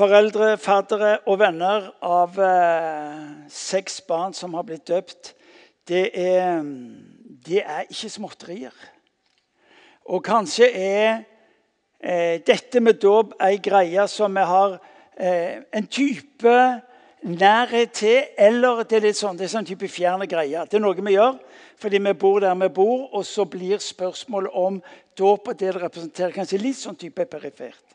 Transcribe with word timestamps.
foreldre, 0.00 0.54
faddere 0.60 1.18
og 1.28 1.40
venner 1.42 1.90
av 2.06 2.38
eh, 2.40 3.24
seks 3.52 4.00
barn 4.08 4.32
som 4.36 4.54
har 4.56 4.64
blitt 4.68 4.86
døpt, 4.88 5.34
det 5.90 6.06
er, 6.16 6.62
det 7.44 7.60
er 7.60 7.88
ikke 7.90 8.12
småtterier. 8.14 8.76
Og 10.08 10.22
kanskje 10.24 10.70
er 10.70 11.10
eh, 12.00 12.38
dette 12.46 12.80
med 12.80 13.00
dåp 13.02 13.34
ei 13.44 13.58
greie 13.62 14.06
som 14.08 14.32
vi 14.36 14.46
har 14.52 14.78
eh, 15.20 15.60
en 15.76 15.90
type 15.90 16.56
nærhet 17.20 17.92
til, 18.00 18.24
eller 18.40 18.84
det 18.88 18.96
er 18.96 19.06
litt 19.10 19.20
sånn, 19.20 19.36
det 19.36 19.50
er 19.50 19.52
sånn 19.52 19.68
type 19.68 19.90
fjerne 19.92 20.28
greie. 20.30 20.64
Det 20.64 20.80
er 20.80 20.84
noe 20.84 20.96
vi 20.96 21.18
gjør 21.18 21.36
fordi 21.80 21.96
vi 22.04 22.12
bor 22.12 22.42
der 22.44 22.56
vi 22.60 22.66
bor, 22.76 23.06
og 23.16 23.22
så 23.24 23.46
blir 23.48 23.80
spørsmålet 23.80 24.52
om 24.52 24.82
dåp 25.16 25.48
og 25.48 25.56
det 25.56 25.70
det 25.72 25.80
representerer, 25.80 26.34
kanskje 26.34 26.60
litt 26.60 26.76
sånn 26.76 26.98
type 27.00 27.24
perifert. 27.24 27.89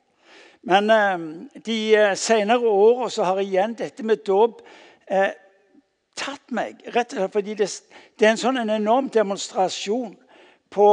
Men 0.65 0.89
eh, 0.89 1.25
de 1.65 1.79
eh, 1.95 2.15
senere 2.17 2.67
åra 2.67 3.09
har 3.23 3.39
igjen 3.39 3.75
dette 3.77 4.03
med 4.03 4.23
dåp 4.25 4.63
eh, 5.07 5.31
tatt 6.17 6.51
meg. 6.51 6.81
Rett 6.89 7.13
og 7.13 7.19
slett 7.19 7.33
fordi 7.33 7.57
det, 7.59 7.69
det 8.19 8.27
er 8.27 8.33
en 8.33 8.41
sånn 8.41 8.61
en 8.63 8.73
enorm 8.73 9.09
demonstrasjon 9.13 10.15
på 10.73 10.87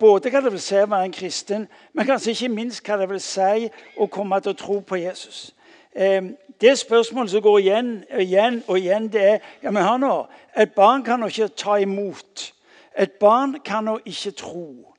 både 0.00 0.30
hva 0.30 0.42
det 0.44 0.52
vil 0.54 0.62
si 0.62 0.78
å 0.78 0.88
være 0.88 1.08
en 1.08 1.14
kristen, 1.14 1.66
men 1.92 2.06
kanskje 2.08 2.32
ikke 2.32 2.52
minst 2.54 2.86
hva 2.86 2.96
det 3.00 3.08
vil 3.10 3.20
si 3.20 3.66
å 3.98 4.06
komme 4.08 4.38
til 4.40 4.54
å 4.54 4.60
tro 4.60 4.78
på 4.86 5.00
Jesus. 5.02 5.48
Eh, 5.92 6.30
det 6.60 6.76
spørsmålet 6.78 7.34
som 7.34 7.42
går 7.42 7.58
igjen 7.58 7.90
og 8.10 8.22
igjen, 8.22 8.62
og 8.66 8.78
igjen, 8.78 9.10
det 9.12 9.24
er 9.24 9.36
ja, 9.62 9.70
men 9.70 9.82
hør 9.82 9.98
nå, 10.02 10.14
Et 10.58 10.72
barn 10.74 11.04
kan 11.06 11.20
jo 11.22 11.28
ikke 11.28 11.54
ta 11.54 11.76
imot. 11.78 12.52
Et 12.98 13.12
barn 13.20 13.60
kan 13.64 13.86
jo 13.86 13.98
ikke 14.04 14.30
tro. 14.30 14.94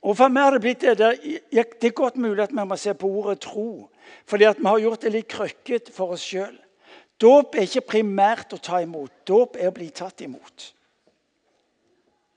Og 0.00 0.16
for 0.16 0.32
meg 0.32 0.46
har 0.46 0.56
Det 0.56 0.60
blitt 0.64 0.80
det 0.80 0.98
der, 0.98 1.16
det 1.52 1.88
er 1.88 1.96
godt 1.96 2.16
mulig 2.16 2.42
at 2.42 2.52
vi 2.56 2.64
må 2.64 2.76
se 2.76 2.94
på 2.94 3.06
ordet 3.06 3.40
tro. 3.40 3.90
Fordi 4.26 4.44
at 4.44 4.58
vi 4.58 4.66
har 4.66 4.78
gjort 4.78 5.02
det 5.02 5.12
litt 5.12 5.28
krøkket 5.28 5.90
for 5.92 6.16
oss 6.16 6.24
sjøl. 6.24 6.56
Dåp 7.20 7.54
er 7.54 7.66
ikke 7.68 7.98
primært 7.98 8.54
å 8.56 8.58
ta 8.58 8.80
imot. 8.80 9.12
Dåp 9.28 9.58
er 9.60 9.68
å 9.68 9.76
bli 9.76 9.90
tatt 9.90 10.22
imot. 10.24 10.72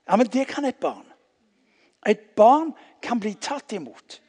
Ja, 0.08 0.16
Men 0.16 0.26
det 0.26 0.46
kan 0.48 0.64
et 0.64 0.80
barn. 0.80 1.06
Et 2.06 2.34
barn 2.36 2.74
kan 3.00 3.20
bli 3.20 3.34
tatt 3.34 3.72
imot. 3.72 4.20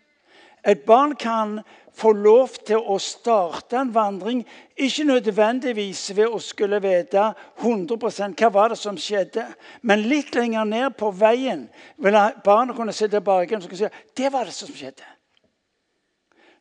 Et 0.64 0.86
barn 0.86 1.16
kan 1.16 1.59
få 1.96 2.12
lov 2.12 2.58
til 2.68 2.80
å 2.80 2.98
starte 3.00 3.80
en 3.80 3.94
vandring, 3.96 4.44
ikke 4.76 5.08
nødvendigvis 5.08 6.10
ved 6.18 6.28
å 6.28 6.40
skulle 6.44 6.82
vite 6.84 7.30
100 7.62 8.36
hva 8.36 8.52
var 8.52 8.74
det 8.74 8.80
som 8.80 8.98
skjedde, 9.00 9.46
men 9.82 10.08
litt 10.10 10.36
lenger 10.36 10.68
ned 10.68 10.98
på 11.00 11.12
veien 11.16 11.68
vil 11.98 12.20
barnet 12.44 12.76
kunne 12.76 12.96
se 12.96 13.08
tilbake 13.08 13.56
og 13.56 13.70
si 13.72 13.92
det 14.16 14.32
var 14.32 14.46
det 14.46 14.56
som 14.56 14.72
skjedde. 14.72 15.16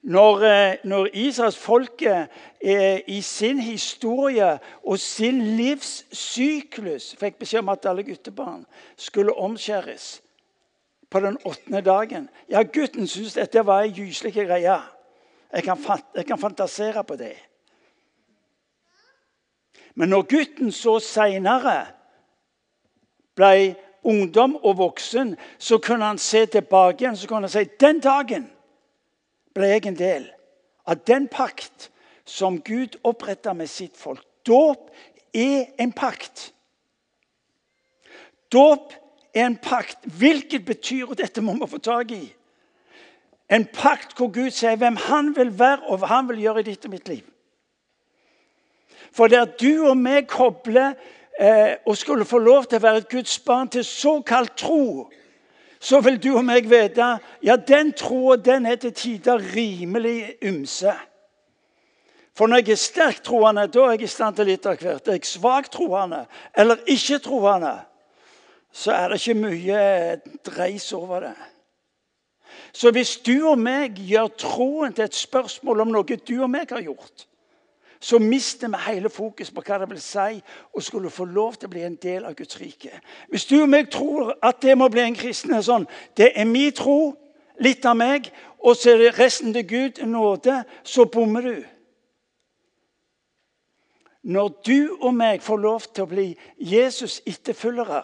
Når, 0.05 0.43
eh, 0.45 0.77
når 0.85 1.09
israelsfolket 1.17 2.29
eh, 2.61 3.01
i 3.09 3.23
sin 3.25 3.59
historie 3.59 4.59
og 4.85 4.99
sin 5.01 5.41
livssyklus 5.57 7.15
fikk 7.17 7.39
beskjed 7.41 7.65
om 7.65 7.73
at 7.73 7.89
alle 7.89 8.05
guttebarn 8.05 8.67
skulle 9.01 9.33
omskjæres 9.33 10.19
på 11.09 11.21
den 11.25 11.39
åttende 11.45 11.81
dagen 11.81 12.29
Ja, 12.51 12.63
gutten 12.63 13.09
syntes 13.09 13.39
dette 13.39 13.65
var 13.65 13.87
ei 13.87 13.95
gyselig 13.97 14.35
greie. 14.35 14.77
Jeg 15.55 15.63
kan, 15.63 15.79
jeg 16.15 16.27
kan 16.27 16.39
fantasere 16.39 17.05
på 17.05 17.17
det. 17.17 17.37
Men 19.95 20.11
når 20.11 20.27
gutten 20.27 20.73
så 20.75 20.99
seinere 20.99 21.87
ble 23.39 23.75
ungdom 24.05 24.57
og 24.57 24.79
voksen, 24.79 25.37
så 25.59 25.79
kunne 25.79 26.11
han 26.11 26.19
se 26.19 26.45
tilbake 26.47 27.05
igjen 27.05 27.17
så 27.17 27.31
kunne 27.31 27.47
han 27.47 27.55
si 27.55 27.65
den 27.81 28.03
dagen 28.03 28.49
ble 29.55 29.71
jeg 29.71 29.87
en 29.87 29.99
del 29.99 30.27
av 30.91 31.05
den 31.07 31.29
pakt 31.31 31.89
som 32.27 32.59
Gud 32.65 32.99
oppretta 33.07 33.55
med 33.55 33.71
sitt 33.71 33.97
folk. 33.97 34.25
Dåp 34.45 34.91
er 35.33 35.71
en 35.81 35.93
pakt. 35.93 36.51
Dåp 38.53 38.93
er 39.35 39.47
en 39.47 39.57
pakt. 39.57 40.03
Hvilket 40.05 40.67
betyr 40.67 41.15
Dette 41.17 41.43
må 41.43 41.55
vi 41.61 41.71
få 41.71 41.79
tak 41.79 42.13
i. 42.13 42.25
En 43.51 43.67
pakt 43.67 44.17
hvor 44.17 44.33
Gud 44.33 44.51
sier 44.55 44.77
hvem 44.81 44.97
han 45.09 45.35
vil 45.37 45.53
være 45.59 45.85
og 45.89 46.01
hva 46.01 46.15
han 46.17 46.29
vil 46.29 46.41
gjøre 46.47 46.65
i 46.65 46.69
ditt 46.71 46.87
og 46.89 46.95
mitt 46.95 47.09
liv. 47.09 47.25
For 49.15 49.31
der 49.31 49.45
du 49.61 49.87
og 49.91 49.97
meg 49.97 50.27
kobler 50.31 50.95
eh, 51.39 51.77
og 51.87 51.97
skulle 51.97 52.25
få 52.25 52.41
lov 52.43 52.65
til 52.67 52.81
å 52.81 52.87
være 52.87 53.05
et 53.05 53.11
Guds 53.13 53.37
barn 53.47 53.71
til 53.71 53.85
såkalt 53.85 54.57
tro, 54.59 55.11
så 55.85 56.01
vil 56.01 56.17
du 56.23 56.33
og 56.35 56.45
meg 56.47 56.67
vite 56.71 57.19
ja, 57.45 57.57
den 57.57 57.93
troa 57.93 58.39
er 58.41 58.77
til 58.77 58.93
tider 58.93 59.43
rimelig 59.55 60.35
ymse. 60.43 60.95
For 62.35 62.51
når 62.51 62.65
jeg 62.65 62.71
er 62.75 62.81
sterkt 62.81 63.25
troende, 63.29 63.69
da 63.71 63.85
er 63.85 63.91
jeg 63.95 64.09
i 64.09 64.11
stand 64.11 64.37
til 64.37 64.49
litt 64.51 64.67
av 64.67 64.81
hvert. 64.81 65.07
Er 65.07 65.21
jeg 65.21 65.29
svakt 65.29 65.73
troende 65.77 66.25
eller 66.57 66.81
ikke 66.91 67.21
troende, 67.23 67.77
så 68.73 68.91
er 68.93 69.13
det 69.13 69.21
ikke 69.21 69.39
mye 69.39 69.83
dreis 70.43 70.89
over 70.97 71.29
det. 71.29 71.37
Så 72.75 72.91
hvis 72.91 73.17
du 73.23 73.47
og 73.47 73.59
meg 73.59 74.01
gjør 74.03 74.33
troen 74.39 74.93
til 74.93 75.07
et 75.07 75.15
spørsmål 75.15 75.85
om 75.85 75.93
noe 75.95 76.17
du 76.19 76.35
og 76.43 76.51
meg 76.51 76.73
har 76.75 76.83
gjort, 76.83 77.29
så 78.05 78.19
mister 78.19 78.69
vi 78.69 78.81
hele 78.85 79.09
fokus 79.09 79.53
på 79.55 79.63
hva 79.65 79.79
det 79.81 79.87
vil 79.93 80.01
si 80.03 80.41
å 80.75 80.83
skulle 80.83 81.13
få 81.13 81.25
lov 81.25 81.55
til 81.55 81.71
å 81.71 81.73
bli 81.73 81.85
en 81.87 81.95
del 82.03 82.27
av 82.27 82.35
Guds 82.37 82.59
rike. 82.61 82.91
Hvis 83.31 83.47
du 83.49 83.61
og 83.63 83.71
meg 83.71 83.93
tror 83.95 84.35
at 84.43 84.59
det 84.61 84.75
må 84.77 84.91
bli 84.93 85.05
en 85.07 85.17
kristen 85.17 85.55
sånn, 85.63 85.87
Det 86.17 86.33
er 86.35 86.45
min 86.45 86.73
tro, 86.73 87.15
litt 87.61 87.87
av 87.87 87.97
meg, 87.97 88.29
og 88.59 88.77
så 88.77 88.91
er 88.91 88.99
det 88.99 89.19
resten 89.19 89.55
til 89.55 89.67
Gud 89.67 90.03
nåde, 90.07 90.65
så 90.83 91.05
bommer 91.05 91.41
du. 91.41 91.65
Når 94.25 94.49
du 94.67 94.97
og 95.01 95.15
meg 95.15 95.43
får 95.43 95.59
lov 95.61 95.81
til 95.95 96.05
å 96.05 96.11
bli 96.11 96.37
Jesus 96.59 97.21
etterfølgere, 97.27 98.03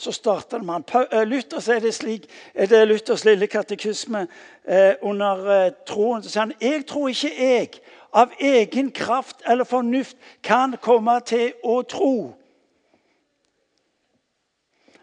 så 0.00 0.12
starta 0.12 0.58
det 0.58 0.64
med 0.64 0.74
han. 0.74 1.06
Eh, 1.12 1.26
Luther 1.28 1.60
sier 1.60 1.80
det 1.84 1.92
slik, 1.94 2.24
det 2.56 2.72
er 2.72 2.86
Luthers 2.88 3.24
lille 3.28 3.46
katekisme 3.52 4.22
eh, 4.64 4.94
under 5.04 5.42
eh, 5.52 5.72
troen. 5.86 6.22
Så 6.22 6.30
sier 6.32 6.46
han 6.46 6.54
jeg 6.60 6.86
tror 6.88 7.10
ikke 7.12 7.32
jeg 7.36 7.82
av 8.16 8.32
egen 8.40 8.88
kraft 8.96 9.44
eller 9.44 9.68
fornuft 9.68 10.16
kan 10.42 10.78
komme 10.80 11.18
til 11.28 11.52
å 11.62 11.82
tro. 11.84 12.14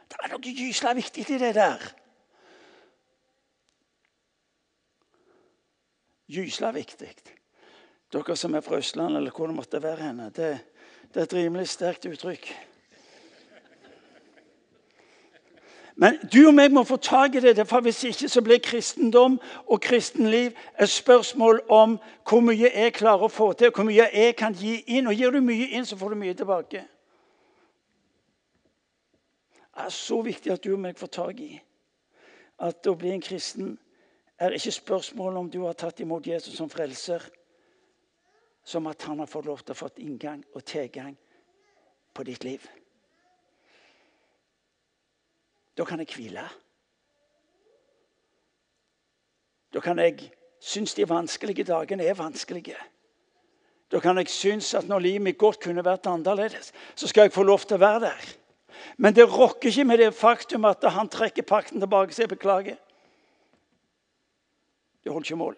Det 0.07 0.17
er 0.23 0.33
noe 0.33 0.53
gysla 0.57 0.95
viktig 0.97 1.27
i 1.29 1.37
det 1.43 1.51
der. 1.59 1.83
Gysla 6.27 6.71
viktig. 6.73 7.11
Dere 8.11 8.35
som 8.39 8.57
er 8.57 8.65
fra 8.65 8.81
Østlandet, 8.81 9.21
eller 9.21 9.35
hvor 9.35 9.51
det 9.51 9.59
måtte 9.59 9.83
være 9.83 10.09
henne, 10.09 10.31
det, 10.33 10.49
det 11.13 11.21
er 11.21 11.29
et 11.29 11.37
rimelig 11.37 11.69
sterkt 11.69 12.09
uttrykk. 12.09 12.49
Men 15.97 16.19
du 16.33 16.43
og 16.45 16.53
meg 16.53 16.69
må 16.71 16.83
få 16.85 16.99
tak 17.01 17.35
i 17.35 17.41
det, 17.41 17.63
for 17.65 17.81
hvis 17.81 18.03
ikke 18.05 18.29
så 18.29 18.41
blir 18.45 18.59
kristendom 18.61 19.39
og 19.65 19.81
kristenliv 19.81 20.51
et 20.79 20.89
spørsmål 20.89 21.63
om 21.73 21.95
hvor 22.29 22.43
mye 22.45 22.69
jeg 22.69 22.93
klarer 22.93 23.25
å 23.25 23.33
få 23.33 23.49
til, 23.57 23.71
hvor 23.73 23.87
mye 23.87 24.05
jeg 24.13 24.35
kan 24.37 24.53
gi 24.53 24.75
inn. 24.93 25.09
Og 25.09 25.17
gir 25.17 25.33
du 25.33 25.41
mye 25.41 25.71
inn, 25.73 25.89
så 25.89 25.97
får 25.97 26.13
du 26.13 26.19
mye 26.21 26.37
tilbake. 26.37 26.83
Det 29.73 29.85
er 29.85 29.89
så 29.93 30.21
viktig 30.21 30.53
at 30.53 30.63
du 30.63 30.75
og 30.75 30.85
meg 30.85 31.01
får 31.01 31.13
tak 31.17 31.41
i 31.41 31.51
at 32.65 32.87
å 32.89 32.95
bli 32.97 33.11
en 33.13 33.21
kristen 33.21 33.75
er 34.37 34.53
ikke 34.53 34.73
spørsmål 34.73 35.37
om 35.37 35.49
du 35.49 35.63
har 35.65 35.77
tatt 35.77 35.99
imot 36.01 36.27
Jesus 36.27 36.57
som 36.57 36.69
frelser, 36.69 37.21
som 38.65 38.87
at 38.89 39.01
han 39.09 39.19
har 39.19 39.29
fått 39.29 39.45
lov 39.49 39.61
til 39.65 39.73
å 39.73 39.81
få 39.81 39.89
inngang 40.01 40.43
og 40.53 40.65
tilgang 40.65 41.15
på 42.13 42.25
ditt 42.25 42.45
liv. 42.45 42.61
Da 45.77 45.85
kan 45.85 45.99
jeg 45.99 46.07
hvile. 46.15 46.43
Da 49.73 49.79
kan 49.79 49.99
jeg 49.99 50.31
synes 50.59 50.93
de 50.93 51.09
vanskelige 51.09 51.63
dagene 51.63 52.05
er 52.05 52.13
vanskelige. 52.13 52.75
Da 53.91 53.99
kan 53.99 54.17
jeg 54.17 54.29
synes 54.29 54.73
at 54.73 54.87
når 54.87 54.99
livet 54.99 55.21
mitt 55.21 55.37
godt 55.37 55.59
kunne 55.63 55.85
vært 55.85 56.07
annerledes, 56.07 56.73
så 56.95 57.07
skal 57.07 57.21
jeg 57.21 57.31
få 57.31 57.43
lov 57.43 57.59
til 57.59 57.77
å 57.77 57.83
være 57.83 57.99
der. 57.99 58.25
Men 58.97 59.15
det 59.15 59.29
rokker 59.29 59.69
ikke 59.69 59.83
med 59.83 59.97
det 59.97 60.13
faktum 60.15 60.65
at 60.65 60.83
han 60.83 61.09
trekker 61.09 61.43
pakten 61.43 61.79
tilbake 61.79 62.13
så 62.13 62.25
jeg 62.25 62.29
beklager. 62.29 62.75
Det 65.03 65.11
holder 65.11 65.25
ikke 65.25 65.35
mål. 65.35 65.55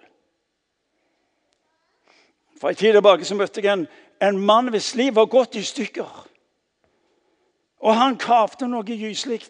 For 2.60 2.70
En 2.70 2.76
tid 2.76 2.94
tilbake 2.94 3.26
så 3.26 3.36
møtte 3.36 3.62
jeg 3.64 3.74
en, 3.74 3.88
en 4.22 4.38
mann 4.38 4.70
hvis 4.70 4.96
liv 4.96 5.16
var 5.16 5.26
gått 5.26 5.56
i 5.56 5.64
stykker. 5.64 6.26
Og 7.80 7.96
han 7.96 8.18
kavte 8.20 8.68
noe 8.68 8.84
gyselig 8.84 9.48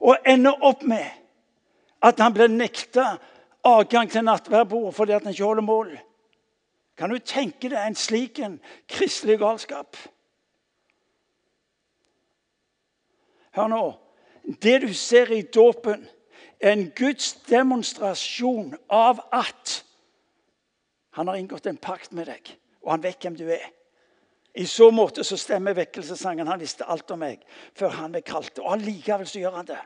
og 0.00 0.16
ender 0.26 0.64
opp 0.64 0.82
med 0.86 1.06
at 2.02 2.20
han 2.22 2.34
blir 2.34 2.50
nekta 2.52 3.16
adgang 3.66 4.10
til 4.10 4.26
nattverdbordet 4.26 4.94
fordi 4.94 5.16
han 5.16 5.30
ikke 5.30 5.44
holder 5.44 5.66
mål. 5.66 5.96
Kan 6.98 7.10
du 7.10 7.18
tenke 7.18 7.70
deg 7.70 7.78
en 7.78 7.98
slik 7.98 8.38
en 8.42 8.58
kristelig 8.90 9.38
galskap? 9.38 9.96
Hør 13.54 13.70
nå. 13.70 13.82
Det 14.62 14.80
du 14.82 14.92
ser 14.94 15.30
i 15.34 15.42
dåpen, 15.42 16.06
er 16.60 16.72
en 16.72 16.88
Guds 16.96 17.32
demonstrasjon 17.46 18.74
av 18.90 19.20
at 19.32 19.84
Han 21.18 21.26
har 21.28 21.34
inngått 21.34 21.66
en 21.66 21.76
pakt 21.76 22.12
med 22.14 22.28
deg, 22.30 22.50
og 22.84 22.92
han 22.92 23.02
vet 23.02 23.24
hvem 23.24 23.34
du 23.34 23.48
er. 23.50 23.64
I 24.58 24.66
så 24.66 24.90
måte 24.90 25.22
så 25.24 25.36
stemmer 25.38 25.76
vekkelsessangen. 25.78 26.48
Han 26.50 26.60
visste 26.60 26.86
alt 26.90 27.10
om 27.14 27.20
meg 27.22 27.44
før 27.78 27.94
han 27.94 28.12
ble 28.14 28.24
kalt. 28.26 28.58
Og 28.58 28.72
allikevel 28.74 29.28
så 29.28 29.38
gjør 29.38 29.60
han 29.60 29.68
det. 29.68 29.80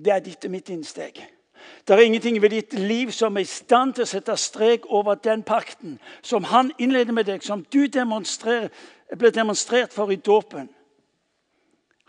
Det 0.00 0.12
er 0.14 0.22
ditt 0.24 0.46
og 0.46 0.52
mitt 0.54 0.70
innsteg. 0.70 1.18
Det 1.84 1.94
er 1.94 2.04
ingenting 2.06 2.38
ved 2.42 2.54
ditt 2.54 2.72
liv 2.78 3.10
som 3.12 3.36
er 3.36 3.44
i 3.44 3.48
stand 3.48 3.96
til 3.96 4.06
å 4.06 4.08
sette 4.08 4.36
strek 4.38 4.86
over 4.88 5.18
den 5.18 5.42
pakten 5.42 5.98
som 6.22 6.46
han 6.48 6.70
innleder 6.78 7.12
med 7.12 7.26
deg, 7.28 7.42
som 7.42 7.64
du 7.72 7.82
ble 7.90 9.32
demonstrert 9.34 9.92
for 9.92 10.12
i 10.14 10.16
dåpen. 10.16 10.70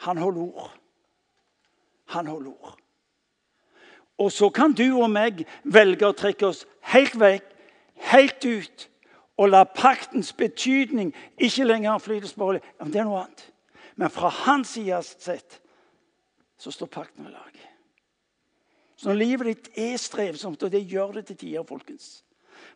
Han 0.06 0.18
holder 0.18 0.42
ord. 0.42 0.70
Han 2.14 2.28
holder 2.28 2.52
ord. 2.52 2.78
Og 4.22 4.32
så 4.32 4.50
kan 4.50 4.74
du 4.74 4.86
og 5.02 5.10
meg 5.10 5.44
velge 5.64 6.06
å 6.06 6.16
trekke 6.16 6.46
oss 6.48 6.66
helt 6.94 7.18
vekk, 7.20 7.44
helt 8.14 8.46
ut, 8.46 8.88
og 9.38 9.50
la 9.50 9.64
paktens 9.64 10.34
betydning 10.34 11.14
ikke 11.38 11.66
lenger 11.66 11.98
flytes 11.98 12.34
på 12.34 12.46
olje. 12.46 12.62
det. 12.80 12.94
Det 12.94 13.02
er 13.02 13.08
noe 13.08 13.24
annet. 13.24 13.46
Men 13.96 14.10
fra 14.10 14.30
hans 14.30 14.76
side 14.76 15.02
sett 15.04 15.60
så 16.58 16.72
står 16.72 16.88
pakten 16.88 17.26
ved 17.26 17.32
lag. 17.32 17.68
Så 18.98 19.10
når 19.10 19.18
livet 19.18 19.48
ditt 19.48 19.78
er 19.78 19.98
strevsomt, 19.98 20.64
og 20.64 20.72
det 20.72 20.84
gjør 20.86 21.12
det 21.18 21.26
til 21.26 21.38
tider, 21.38 21.64
folkens 21.64 22.24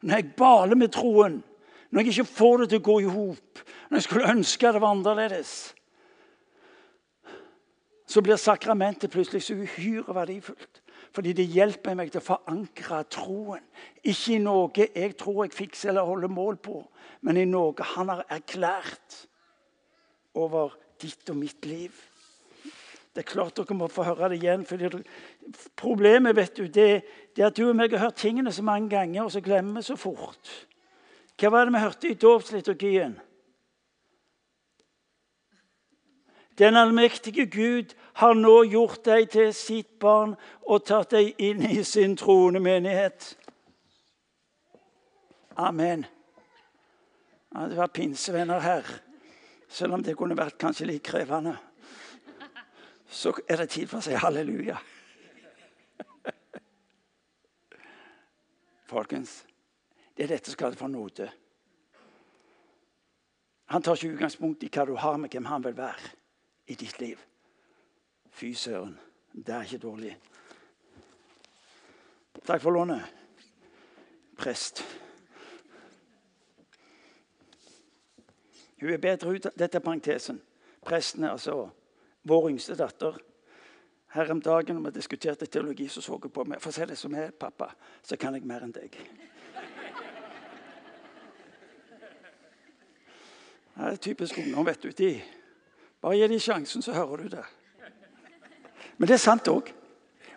Når 0.02 0.16
jeg 0.16 0.34
baler 0.38 0.75
med 0.75 0.92
troen, 0.92 1.44
når 1.90 2.02
jeg 2.02 2.07
ikke 2.07 2.34
får 2.34 2.57
det 2.57 2.69
til 2.69 2.80
å 2.80 2.86
gå 2.86 3.00
i 3.00 3.12
hop, 3.13 3.60
når 3.90 3.98
jeg 3.98 4.04
skulle 4.04 4.31
ønske 4.31 4.72
det 4.74 4.81
var 4.81 4.96
annerledes 4.96 5.75
så 8.07 8.22
blir 8.22 8.36
sakramentet 8.36 9.12
plutselig 9.12 9.44
så 9.44 9.54
uhyre 9.57 10.16
verdifullt. 10.16 10.81
Fordi 11.15 11.31
det 11.38 11.47
hjelper 11.47 11.95
meg 11.95 12.12
til 12.12 12.19
å 12.19 12.25
forankre 12.25 13.03
troen. 13.13 13.63
Ikke 14.03 14.35
i 14.35 14.41
noe 14.44 14.71
jeg 14.83 15.15
tror 15.19 15.45
jeg 15.45 15.56
fikser 15.56 15.94
eller 15.94 16.07
holder 16.09 16.33
mål 16.33 16.59
på, 16.59 16.81
men 17.23 17.39
i 17.39 17.45
noe 17.47 17.88
han 17.95 18.12
har 18.12 18.25
erklært 18.35 19.21
over 20.35 20.75
ditt 21.01 21.31
og 21.31 21.39
mitt 21.39 21.65
liv. 21.65 21.95
Det 23.15 23.23
er 23.23 23.29
klart 23.29 23.56
dere 23.56 23.77
må 23.79 23.88
få 23.88 24.03
høre 24.03 24.27
det 24.33 24.41
igjen. 24.41 24.65
for 24.67 25.00
Problemet 25.79 26.35
vet 26.35 26.57
du, 26.57 26.67
det, 26.67 27.03
er 27.38 27.47
at 27.47 27.56
du 27.56 27.69
og 27.69 27.75
meg 27.79 27.95
har 27.95 28.09
hørt 28.09 28.19
tingene 28.19 28.51
så 28.51 28.63
mange 28.63 28.89
ganger, 28.91 29.23
og 29.23 29.31
så 29.31 29.39
glemmer 29.41 29.79
vi 29.79 29.88
så 29.88 29.95
fort. 29.95 30.51
Hva 31.39 31.51
var 31.51 31.65
det 31.65 31.75
vi 31.75 31.83
hørte 31.83 32.09
i 32.11 32.19
dåpsliturgien? 32.19 33.15
Den 36.57 36.75
allmektige 36.75 37.46
Gud 37.46 37.96
har 38.13 38.34
nå 38.34 38.63
gjort 38.63 39.02
deg 39.06 39.28
til 39.34 39.52
sitt 39.56 39.98
barn 40.00 40.38
og 40.63 40.86
tatt 40.88 41.12
deg 41.12 41.36
inn 41.44 41.66
i 41.68 41.84
sin 41.84 42.16
troende 42.16 42.62
menighet. 42.63 43.34
Amen. 45.60 46.06
Ja, 47.52 47.68
det 47.68 47.78
var 47.78 47.92
pinsevenner 47.92 48.60
her, 48.63 48.88
selv 49.68 49.94
om 49.96 50.04
det 50.04 50.16
kunne 50.16 50.38
vært 50.38 50.60
kanskje 50.60 50.88
litt 50.88 51.04
krevende. 51.04 51.57
Så 53.07 53.36
er 53.48 53.57
det 53.60 53.69
tid 53.75 53.92
for 53.92 54.00
å 54.00 54.04
si 54.04 54.16
halleluja. 54.19 54.80
Folkens, 58.92 59.42
det 60.16 60.24
er 60.24 60.38
dette 60.38 60.52
som 60.52 60.60
kalles 60.60 60.80
for 60.80 60.92
nåde. 60.92 61.30
Han 63.72 63.84
tar 63.84 63.98
ikke 64.00 64.16
utgangspunkt 64.16 64.63
i 64.63 64.72
hva 64.72 64.86
du 64.88 64.96
har 65.00 65.18
med 65.19 65.31
hvem 65.36 65.52
han 65.52 65.63
vil 65.63 65.75
være 65.75 66.16
i 66.67 66.75
ditt 66.75 67.00
liv. 67.00 67.19
Fy 68.31 68.53
søren, 68.53 69.00
det 69.33 69.53
er 69.53 69.62
ikke 69.62 69.77
dårlig. 69.77 70.17
Takk 72.45 72.62
for 72.62 72.71
lånet, 72.71 73.06
prest. 74.38 74.83
Hun 78.81 78.89
er 78.94 78.97
bedre 79.01 79.31
ut 79.33 79.47
Dette 79.57 79.79
er 79.79 79.83
parentesen. 79.83 80.41
Presten 80.85 81.23
er 81.23 81.31
altså 81.31 81.69
vår 82.23 82.50
yngste 82.50 82.75
datter. 82.75 83.18
Her 84.13 84.31
om 84.31 84.41
dagen 84.41 84.75
når 84.75 84.89
vi 84.89 84.97
diskuterte 85.00 85.45
teologi, 85.45 85.88
så 85.88 86.01
så 86.01 86.18
hun 86.21 86.31
på 86.31 86.44
meg. 86.44 86.61
For 86.61 86.69
å 86.69 86.75
si 86.75 86.85
det 86.85 86.97
som 86.97 87.15
er, 87.15 87.31
pappa, 87.31 87.71
så 88.03 88.18
kan 88.18 88.35
jeg 88.35 88.45
mer 88.45 88.63
enn 88.63 88.75
deg. 88.75 89.00
Det 93.75 93.89
er 93.91 93.97
typisk 94.00 94.38
ungdom, 94.39 94.65
vet 94.65 94.83
du. 94.83 94.91
De 94.91 95.09
bare 96.06 96.13
gi 96.13 96.28
dem 96.28 96.40
sjansen, 96.40 96.81
så 96.86 96.94
hører 96.94 97.18
du 97.18 97.28
det. 97.34 97.46
Men 98.98 99.10
det 99.10 99.18
er 99.18 99.24
sant 99.24 99.48
òg. 99.50 99.72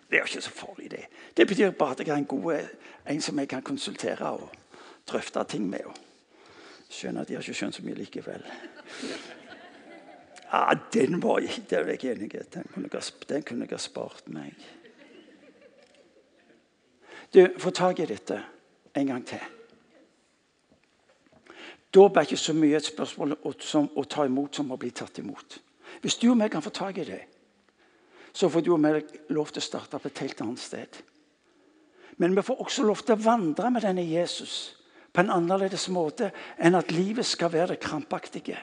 Det 0.09 0.17
er 0.17 0.25
ikke 0.25 0.41
så 0.41 0.51
farlig, 0.51 0.89
det. 0.91 1.03
Det 1.37 1.45
betyr 1.47 1.75
bare 1.77 1.91
at 1.91 1.99
jeg 2.01 2.09
er 2.09 2.17
en 2.17 2.25
god 2.25 2.69
en 3.09 3.21
som 3.21 3.39
jeg 3.39 3.47
kan 3.47 3.61
konsultere 3.61 4.31
og 4.31 4.49
drøfte 5.07 5.43
ting 5.43 5.69
med. 5.69 5.85
Skjønner 6.89 7.21
at 7.21 7.29
de 7.29 7.37
har 7.37 7.45
ikke 7.45 7.53
skjønt 7.53 7.77
så 7.77 7.85
mye 7.85 7.99
likevel. 7.99 8.43
Ja, 10.49 10.73
den 10.93 11.21
var 11.21 11.39
Det 11.39 11.77
er 11.77 11.85
jeg 11.85 12.03
enig 12.03 12.33
i. 12.33 12.39
Den 12.53 12.89
jeg, 12.93 13.03
den 13.29 13.43
kunne 13.43 13.65
jeg 13.65 13.71
ha 13.71 13.77
spart 13.77 14.27
meg. 14.27 14.55
Du, 17.33 17.47
få 17.57 17.69
tak 17.69 17.99
i 17.99 18.05
dette 18.05 18.41
en 18.95 19.07
gang 19.07 19.25
til. 19.25 19.58
Dåp 21.93 22.17
er 22.17 22.27
ikke 22.27 22.37
så 22.37 22.53
mye 22.53 22.77
et 22.77 22.85
spørsmål 22.85 23.35
som 23.65 23.89
å 23.97 24.05
ta 24.05 24.25
imot 24.27 24.55
som 24.55 24.71
å 24.71 24.77
bli 24.77 24.91
tatt 24.93 25.21
imot. 25.21 25.59
Hvis 26.01 26.19
du 26.21 26.29
og 26.29 26.37
meg 26.37 26.51
kan 26.53 26.61
få 26.61 26.69
tak 26.73 26.99
i 27.01 27.07
det, 27.07 27.21
så 28.33 28.49
får 28.49 28.61
du 28.61 28.73
og 28.75 28.81
meg 28.81 29.07
lov 29.33 29.49
til 29.49 29.63
å 29.63 29.65
starte 29.65 29.97
på 29.97 30.09
et 30.11 30.21
helt 30.21 30.41
annet 30.45 30.61
sted. 30.61 30.99
Men 32.21 32.35
vi 32.35 32.43
får 32.45 32.61
også 32.61 32.85
lov 32.85 33.01
til 33.01 33.15
å 33.15 33.23
vandre 33.23 33.71
med 33.73 33.85
denne 33.87 34.05
Jesus 34.05 34.75
på 35.09 35.23
en 35.23 35.31
annerledes 35.33 35.87
måte 35.89 36.29
enn 36.61 36.77
at 36.77 36.91
livet 36.93 37.25
skal 37.25 37.51
være 37.53 37.73
det 37.73 37.81
krampaktige. 37.81 38.59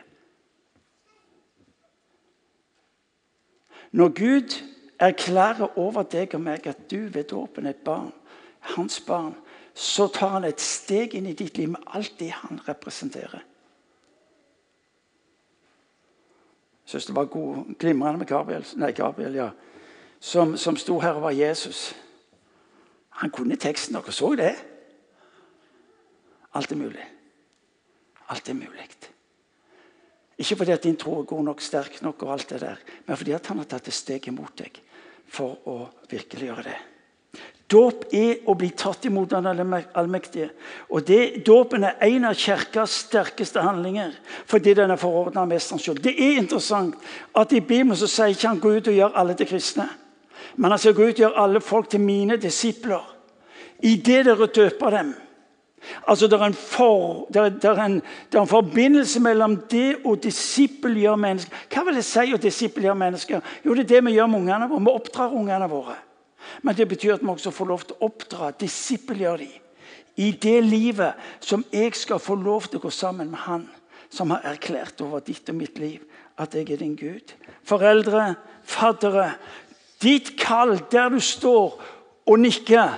Når 3.97 4.13
Gud 4.15 4.55
erklærer 5.01 5.79
over 5.79 6.07
deg 6.07 6.35
og 6.37 6.45
meg 6.45 6.67
at 6.69 6.87
du 6.91 7.09
ved 7.09 7.31
dåpen 7.33 7.67
er 7.67 7.75
et 7.75 7.85
barn, 7.85 8.13
hans 8.77 9.01
barn, 9.01 9.35
så 9.77 10.07
tar 10.09 10.39
han 10.39 10.47
et 10.49 10.63
steg 10.63 11.15
inn 11.15 11.29
i 11.29 11.37
ditt 11.37 11.59
liv 11.61 11.69
med 11.75 11.85
alt 11.93 12.15
det 12.19 12.31
han 12.33 12.61
representerer. 12.65 13.43
Jeg 16.87 16.95
syns 16.95 17.09
det 17.11 17.17
var 17.17 17.29
god, 17.29 17.75
glimrende 17.79 18.23
med 18.23 18.31
Gabriel, 18.31 18.65
nei, 18.81 18.93
Gabriel 18.97 19.37
ja, 19.37 19.51
som, 20.23 20.55
som 20.57 20.79
sto 20.81 21.01
her 21.03 21.19
og 21.19 21.27
var 21.27 21.37
Jesus. 21.37 21.91
Han 23.21 23.33
kunne 23.35 23.57
teksten. 23.57 23.97
Dere 23.97 24.13
så 24.13 24.33
det? 24.39 24.55
Alt 26.57 26.73
er 26.73 26.81
mulig. 26.81 27.07
Alt 28.33 28.49
er 28.49 28.55
mulig. 28.55 28.87
Ikke 30.39 30.57
fordi 30.57 30.73
at 30.73 30.85
din 30.85 30.97
tro 30.97 31.21
er 31.21 31.29
god 31.29 31.45
nok, 31.45 31.61
sterk 31.65 32.03
nok, 32.03 32.23
og 32.23 32.33
alt 32.33 32.51
det 32.51 32.61
der, 32.61 32.77
men 33.07 33.17
fordi 33.17 33.33
at 33.33 33.47
han 33.47 33.59
har 33.59 33.69
tatt 33.71 33.89
et 33.89 33.97
steg 33.97 34.29
imot 34.29 34.59
deg 34.59 34.81
for 35.33 35.57
å 35.69 35.77
virkeliggjøre 36.11 36.65
det. 36.67 36.77
Dåp 37.67 38.05
er 38.15 38.45
å 38.47 38.55
bli 38.55 38.69
tatt 38.79 39.09
imot 39.09 39.33
av 39.35 39.43
den 39.43 39.75
allmektige. 39.99 40.53
Og 40.95 41.09
Dåpen 41.47 41.85
er 41.89 41.97
en 42.07 42.29
av 42.29 42.39
kirkas 42.39 43.01
sterkeste 43.09 43.65
handlinger 43.65 44.15
fordi 44.47 44.77
den 44.79 44.95
er 44.95 45.01
forordna 45.01 45.43
av 45.43 45.51
mesteren 45.51 45.83
sjøl. 45.83 45.99
Det 45.99 46.15
er 46.15 46.39
interessant 46.39 46.95
at 47.35 47.53
i 47.53 47.61
Bibelen 47.61 47.99
så 47.99 48.07
sier 48.11 48.37
ikke 48.37 48.53
han 48.53 48.63
gå 48.63 48.77
ut 48.79 48.93
og 48.93 48.99
gjør 49.01 49.19
alle 49.19 49.35
til 49.35 49.51
kristne. 49.51 49.89
Men 50.57 50.73
han 50.73 50.81
sier 50.81 50.95
gå 50.95 51.11
ut 51.11 51.19
og 51.19 51.25
gjør 51.27 51.43
alle 51.43 51.65
folk 51.65 51.91
til 51.91 52.05
mine 52.07 52.39
disipler. 52.39 53.03
I 53.83 53.97
det 53.99 54.23
dere 54.31 54.47
døper 54.47 54.95
dem. 54.95 55.15
Altså, 56.07 56.27
det 56.31 56.39
er, 56.41 56.53
for, 56.53 57.27
det, 57.35 57.41
er, 57.41 57.49
det, 57.49 57.71
er 57.71 57.83
en, 57.83 58.01
det 58.33 58.39
er, 58.39 58.43
en, 58.43 58.49
forbindelse 58.49 59.21
mellom 59.21 59.57
det 59.71 59.99
og 60.05 60.23
disippelgjøre 60.23 61.19
mennesker. 61.19 61.67
Hva 61.71 61.85
vil 61.87 61.99
det 61.99 62.07
si 62.07 62.33
å 62.35 62.41
disippelgjøre 62.43 62.99
mennesker? 63.03 63.55
Jo, 63.67 63.75
det 63.75 63.85
er 63.85 63.95
det 63.97 64.05
vi 64.07 64.17
gjør 64.17 64.31
med 64.33 64.45
ungene 64.45 64.69
våre. 64.71 64.83
Vi 64.87 64.95
oppdrar 64.95 65.35
ungene 65.37 65.69
våre. 65.71 65.97
Men 66.63 66.77
det 66.77 66.89
betyr 66.89 67.15
at 67.15 67.23
vi 67.23 67.29
også 67.33 67.51
får 67.55 67.71
lov 67.71 67.85
til 67.85 67.97
å 67.97 68.09
oppdra, 68.11 68.51
disippelgjøre 68.61 69.39
dem 69.45 69.63
i 70.17 70.31
det 70.33 70.63
livet 70.65 71.19
som 71.45 71.65
jeg 71.73 71.93
skal 71.97 72.21
få 72.23 72.39
lov 72.41 72.71
til 72.71 72.81
å 72.81 72.87
gå 72.87 72.91
sammen 72.95 73.29
med 73.31 73.43
Han 73.45 73.67
som 74.09 74.31
har 74.33 74.47
erklært 74.49 75.01
over 75.05 75.21
ditt 75.21 75.49
og 75.53 75.59
mitt 75.59 75.79
liv 75.79 76.05
at 76.41 76.55
jeg 76.55 76.71
er 76.73 76.81
din 76.81 76.97
Gud. 76.97 77.33
Foreldre, 77.65 78.35
faddere, 78.65 79.35
ditt 80.03 80.35
kall 80.41 80.79
der 80.93 81.11
du 81.13 81.21
står 81.21 81.77
og 82.27 82.41
nikker, 82.41 82.97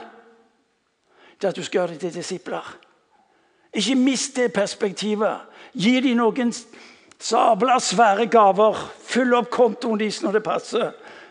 det 1.39 1.47
er 1.47 1.53
at 1.53 1.57
du 1.57 1.63
skal 1.63 1.81
gjøre 1.81 1.95
det 1.95 2.01
til 2.01 2.15
disipler. 2.19 2.67
Ikke 3.73 3.95
mist 3.95 4.37
det 4.37 4.53
perspektivet. 4.53 5.45
Gi 5.75 6.01
dem 6.03 6.19
noen 6.19 6.51
sabla 7.19 7.77
svære 7.83 8.27
gaver. 8.27 8.79
Fyll 9.07 9.37
opp 9.39 9.51
kontoen 9.55 10.01
deres 10.01 10.19
når 10.25 10.39
det 10.39 10.43
passer. 10.43 10.89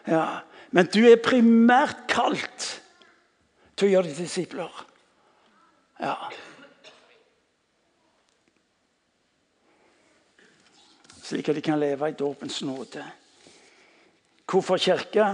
Ja. 0.08 0.47
Men 0.72 0.90
du 0.92 1.02
er 1.08 1.22
primært 1.24 2.06
kalt 2.12 2.68
til 3.78 3.88
å 3.88 3.92
gjøre 3.92 4.10
deg 4.10 4.20
disipler. 4.20 4.84
Ja. 6.02 6.16
Slik 11.28 11.50
at 11.50 11.58
de 11.58 11.64
kan 11.64 11.80
leve 11.80 12.10
i 12.10 12.18
dåpens 12.18 12.62
nåde. 12.64 13.04
Hvorfor 14.48 14.80
kirke? 14.80 15.34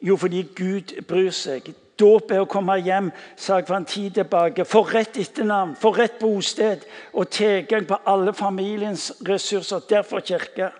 Jo, 0.00 0.16
fordi 0.16 0.42
Gud 0.56 0.94
bryr 1.08 1.32
seg. 1.34 1.68
Dåp 1.96 2.32
er 2.32 2.42
å 2.44 2.48
komme 2.48 2.76
hjem, 2.84 3.08
sa 3.40 3.56
jeg 3.56 3.68
for 3.68 3.78
en 3.78 3.88
tid 3.88 4.18
tilbake. 4.18 4.66
Få 4.68 4.82
rett 4.88 5.16
etternavn, 5.20 5.76
få 5.80 5.94
rett 5.96 6.18
bosted 6.20 6.84
og 7.16 7.30
tilgang 7.32 7.86
på 7.88 7.98
alle 8.04 8.34
familiens 8.36 9.10
ressurser. 9.24 9.84
Derfor 9.88 10.24
kirke. 10.24 10.70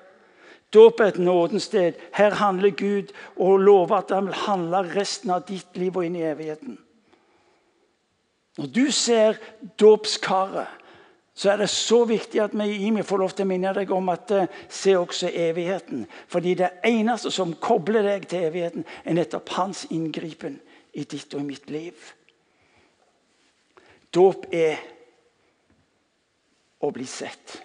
Dåp 0.75 1.01
er 1.01 1.13
et 1.13 1.19
nådens 1.19 1.63
sted. 1.63 1.93
Her 2.13 2.35
handler 2.35 2.71
Gud 2.71 3.13
og 3.37 3.59
lover 3.59 3.97
at 3.97 4.11
han 4.11 4.27
vil 4.27 4.35
handle 4.35 4.83
resten 4.97 5.31
av 5.31 5.47
ditt 5.49 5.79
liv 5.79 5.97
og 5.97 6.07
inn 6.07 6.17
i 6.19 6.27
evigheten. 6.27 6.79
Når 8.57 8.67
du 8.67 8.91
ser 8.91 9.39
dåpskaret, 9.81 10.67
så 11.37 11.51
er 11.53 11.57
det 11.61 11.69
så 11.69 12.05
viktig 12.09 12.41
at 12.41 12.55
vi 12.57 12.65
i 12.73 12.87
IMI 12.89 13.03
får 13.05 13.21
lov 13.21 13.33
til 13.37 13.45
å 13.45 13.51
minne 13.51 13.73
deg 13.77 13.91
om 13.93 14.09
at 14.09 14.31
eh, 14.33 14.53
ser 14.73 15.03
også 15.03 15.29
evigheten. 15.29 16.07
Fordi 16.33 16.55
det 16.57 16.71
eneste 16.89 17.31
som 17.31 17.53
kobler 17.61 18.07
deg 18.09 18.25
til 18.31 18.47
evigheten, 18.49 18.87
er 19.05 19.19
nettopp 19.19 19.53
hans 19.59 19.85
inngripen 19.93 20.57
i 20.97 21.05
ditt 21.05 21.35
og 21.37 21.45
i 21.45 21.51
mitt 21.51 21.69
liv. 21.71 21.93
Dåp 24.17 24.49
er 24.57 24.81
å 26.81 26.91
bli 26.95 27.05
sett. 27.05 27.59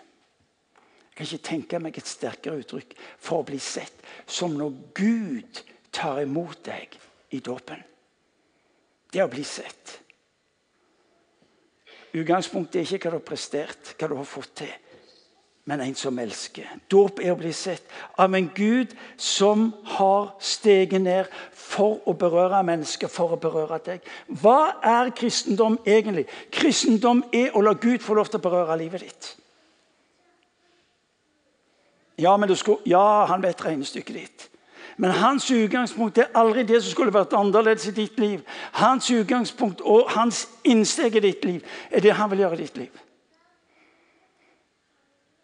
Jeg 1.12 1.18
kan 1.18 1.28
ikke 1.28 1.48
tenke 1.48 1.80
meg 1.84 1.98
et 2.00 2.08
sterkere 2.08 2.62
uttrykk 2.62 2.94
for 3.20 3.42
å 3.42 3.48
bli 3.48 3.60
sett 3.60 4.00
som 4.26 4.54
når 4.56 4.78
Gud 4.96 5.64
tar 5.92 6.22
imot 6.24 6.64
deg 6.66 6.96
i 7.36 7.42
dåpen. 7.44 7.82
Det 9.12 9.20
å 9.20 9.32
bli 9.32 9.44
sett. 9.44 9.98
Utgangspunktet 12.16 12.80
er 12.80 12.96
ikke 12.96 13.10
hva 13.10 13.18
du 13.18 13.20
har 13.20 13.28
prestert, 13.28 13.92
hva 14.00 14.08
du 14.08 14.16
har 14.20 14.28
fått 14.28 14.56
til, 14.64 14.72
men 15.68 15.84
en 15.84 15.96
som 15.96 16.18
elsker. 16.20 16.68
Dåp 16.92 17.20
er 17.24 17.32
å 17.32 17.40
bli 17.40 17.52
sett 17.56 17.92
av 18.20 18.34
en 18.36 18.48
Gud 18.56 18.96
som 19.20 19.70
har 19.98 20.32
steget 20.44 21.04
ned 21.04 21.30
for 21.52 22.02
å 22.08 22.16
berøre 22.18 22.64
mennesker, 22.68 23.12
for 23.12 23.36
å 23.36 23.40
berøre 23.40 23.80
deg. 23.86 24.08
Hva 24.42 24.80
er 24.80 25.14
kristendom 25.16 25.78
egentlig? 25.86 26.26
Kristendom 26.56 27.24
er 27.36 27.56
å 27.56 27.64
la 27.68 27.76
Gud 27.76 28.04
få 28.04 28.18
lov 28.18 28.32
til 28.32 28.42
å 28.42 28.48
berøre 28.48 28.80
livet 28.80 29.06
ditt. 29.06 29.32
Ja, 32.20 32.56
skulle, 32.56 32.80
ja 32.86 33.26
han 33.26 33.44
vet 33.44 33.66
regnestykket 33.66 34.16
ditt. 34.16 34.48
Men 34.98 35.12
hans 35.12 35.52
utgangspunkt 35.52 36.18
er 36.18 36.28
aldri 36.38 36.64
det 36.64 36.82
som 36.84 36.92
skulle 36.92 37.14
vært 37.14 37.34
annerledes 37.34 37.88
i 37.90 37.94
ditt 37.96 38.20
liv. 38.20 38.42
Hans 38.78 39.08
utgangspunkt 39.10 39.82
og 39.82 40.12
hans 40.14 40.44
innsteg 40.64 41.16
i 41.16 41.24
ditt 41.24 41.46
liv 41.46 41.64
er 41.90 42.04
det 42.04 42.14
han 42.20 42.30
vil 42.32 42.44
gjøre 42.44 42.60
i 42.60 42.62
ditt 42.62 42.78
liv. 42.78 43.02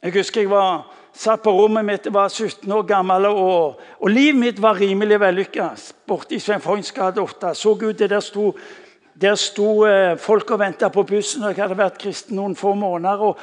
Jeg 0.04 0.14
husker 0.14 0.44
jeg 0.44 0.50
var, 0.52 0.86
satt 1.18 1.42
på 1.42 1.52
rommet 1.52 1.86
mitt, 1.86 2.06
jeg 2.06 2.14
var 2.14 2.30
17 2.30 2.72
år 2.72 2.84
gammel, 2.86 3.26
og, 3.26 3.80
og 4.00 4.12
livet 4.14 4.38
mitt 4.40 4.62
var 4.62 4.78
rimelig 4.78 5.18
vellykka. 5.20 5.72
Borte 6.08 6.38
i 6.38 6.40
Svein 6.40 6.62
Foyns 6.62 6.92
gate 6.94 7.22
8. 7.22 7.56
Så 7.58 7.74
ut 7.74 7.98
det 7.98 8.12
der 8.12 8.22
sto, 8.22 8.52
der 9.18 9.36
sto 9.36 9.72
eh, 9.90 10.14
folk 10.22 10.52
og 10.54 10.60
venta 10.62 10.92
på 10.94 11.04
bussen, 11.04 11.44
og 11.44 11.56
jeg 11.56 11.64
hadde 11.64 11.80
vært 11.80 11.98
kristen 11.98 12.38
noen 12.38 12.56
få 12.56 12.76
måneder. 12.78 13.26
og 13.32 13.42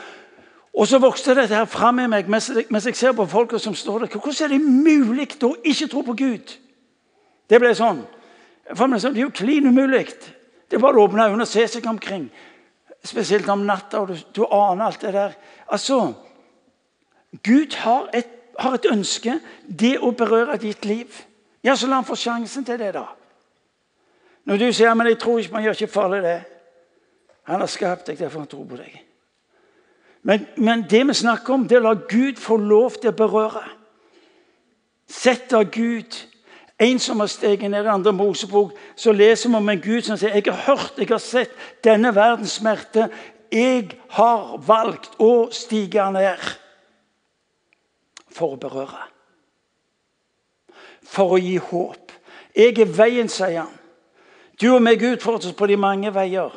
og 0.75 0.89
så 0.91 0.99
vokste 0.99 1.37
dette 1.39 1.55
her 1.55 1.69
fram 1.71 2.01
i 2.03 2.09
meg 2.11 2.29
mens, 2.31 2.51
jeg 2.51 2.97
ser 2.99 3.13
på 3.15 3.29
folka 3.31 3.59
som 3.63 3.77
står 3.79 4.05
der. 4.05 4.17
Hvordan 4.19 4.45
er 4.45 4.55
det 4.57 4.61
mulig 4.61 5.29
å 5.47 5.55
ikke 5.63 5.87
tro 5.91 6.03
på 6.03 6.17
Gud? 6.19 6.57
Det 7.51 7.61
ble 7.63 7.71
sånn. 7.79 8.01
Meg, 8.75 9.01
Det 9.01 9.13
er 9.13 9.21
jo 9.21 9.31
klin 9.31 9.69
umulig. 9.69 10.09
Det 10.69 10.77
er 10.77 10.83
bare 10.83 10.99
å 10.99 11.07
åpne 11.07 11.29
øynene 11.29 11.47
og 11.47 11.49
se 11.49 11.67
seg 11.69 11.87
omkring. 11.87 12.27
Spesielt 13.05 13.49
om 13.49 13.67
natta, 13.69 14.01
og 14.01 14.09
du, 14.09 14.19
du 14.35 14.43
aner 14.49 14.87
alt 14.87 15.01
det 15.01 15.13
der. 15.13 15.37
Altså, 15.69 16.15
Gud 17.43 17.77
har 17.85 18.09
et, 18.13 18.31
har 18.59 18.75
et, 18.75 18.91
ønske. 18.91 19.39
Det 19.69 19.99
å 20.01 20.11
berøre 20.11 20.59
ditt 20.59 20.85
liv. 20.85 21.23
Ja, 21.63 21.77
så 21.77 21.87
la 21.87 22.01
han 22.01 22.09
få 22.09 22.17
sjansen 22.19 22.65
til 22.65 22.81
det, 22.81 22.95
da. 22.97 23.07
Når 24.45 24.59
du 24.59 24.73
sier 24.73 24.95
men 24.95 25.13
jeg 25.13 25.21
tror 25.23 25.39
ikke 25.39 25.55
man 25.55 25.63
gjør 25.63 25.79
ikke 25.79 25.93
farlig 25.93 26.23
det. 26.25 26.39
Han 27.45 27.61
har 27.61 27.71
skapt 27.71 28.09
deg, 28.09 28.19
derfor 28.19 28.43
han 28.43 28.51
tror 28.51 28.67
på 28.69 28.81
deg. 28.81 29.14
Men, 30.25 30.47
men, 30.57 30.87
det 30.91 31.09
vi 31.09 31.15
snakker 31.15 31.55
om, 31.55 31.67
det 31.69 31.77
er 31.77 31.83
å 31.83 31.91
la 31.91 31.99
Gud 32.09 32.39
få 32.41 32.57
lov 32.57 32.97
til 32.97 33.11
å 33.13 33.17
berøre. 33.19 33.61
Sett 35.11 35.53
av 35.53 35.69
Gud. 35.73 36.17
En 36.81 36.99
som 36.99 37.21
har 37.21 37.29
steget 37.29 37.71
ned 37.71 37.85
i 37.85 37.93
andre 37.93 38.13
Mosebok, 38.17 38.73
så 38.97 39.13
leser 39.13 39.53
vi 39.53 39.61
om 39.61 39.69
en 39.69 39.83
Gud 39.85 40.03
som 40.03 40.17
sier 40.19 40.33
jeg 40.35 40.49
har 40.49 40.65
hørt, 40.65 40.97
jeg 40.99 41.13
har 41.13 41.21
sett 41.23 41.53
denne 41.85 42.15
verdens 42.17 42.57
smerte. 42.57 43.11
Jeg 43.53 43.93
har 44.17 44.57
valgt 44.65 45.13
å 45.23 45.51
stige 45.53 46.09
ned 46.17 46.41
for 48.33 48.57
å 48.57 48.61
berøre. 48.65 49.05
For 51.05 51.37
å 51.37 51.39
gi 51.39 51.59
håp. 51.61 52.17
Jeg 52.57 52.81
er 52.81 52.97
veien, 52.97 53.29
sier 53.29 53.61
han. 53.61 53.81
Du 54.57 54.71
og 54.73 54.83
meg 54.83 55.05
utfordres 55.05 55.53
på 55.53 55.69
de 55.69 55.77
mange 55.77 56.11
veier. 56.15 56.55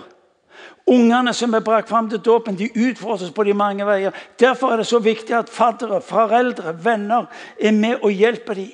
Ungene 0.87 1.33
som 1.35 1.53
er 1.53 1.63
brakt 1.65 1.89
fram 1.89 2.07
til 2.09 2.21
dåpen, 2.23 2.55
de 2.55 2.69
utfordres 2.71 3.33
på 3.35 3.43
de 3.43 3.53
mange 3.57 3.85
veier. 3.85 4.15
Derfor 4.39 4.71
er 4.71 4.79
det 4.79 4.87
så 4.87 5.01
viktig 5.03 5.35
at 5.35 5.51
faddere, 5.51 5.99
foreldre, 6.01 6.77
venner 6.83 7.27
er 7.59 7.75
med 7.75 7.99
og 8.03 8.11
hjelper 8.15 8.55
dem 8.55 8.71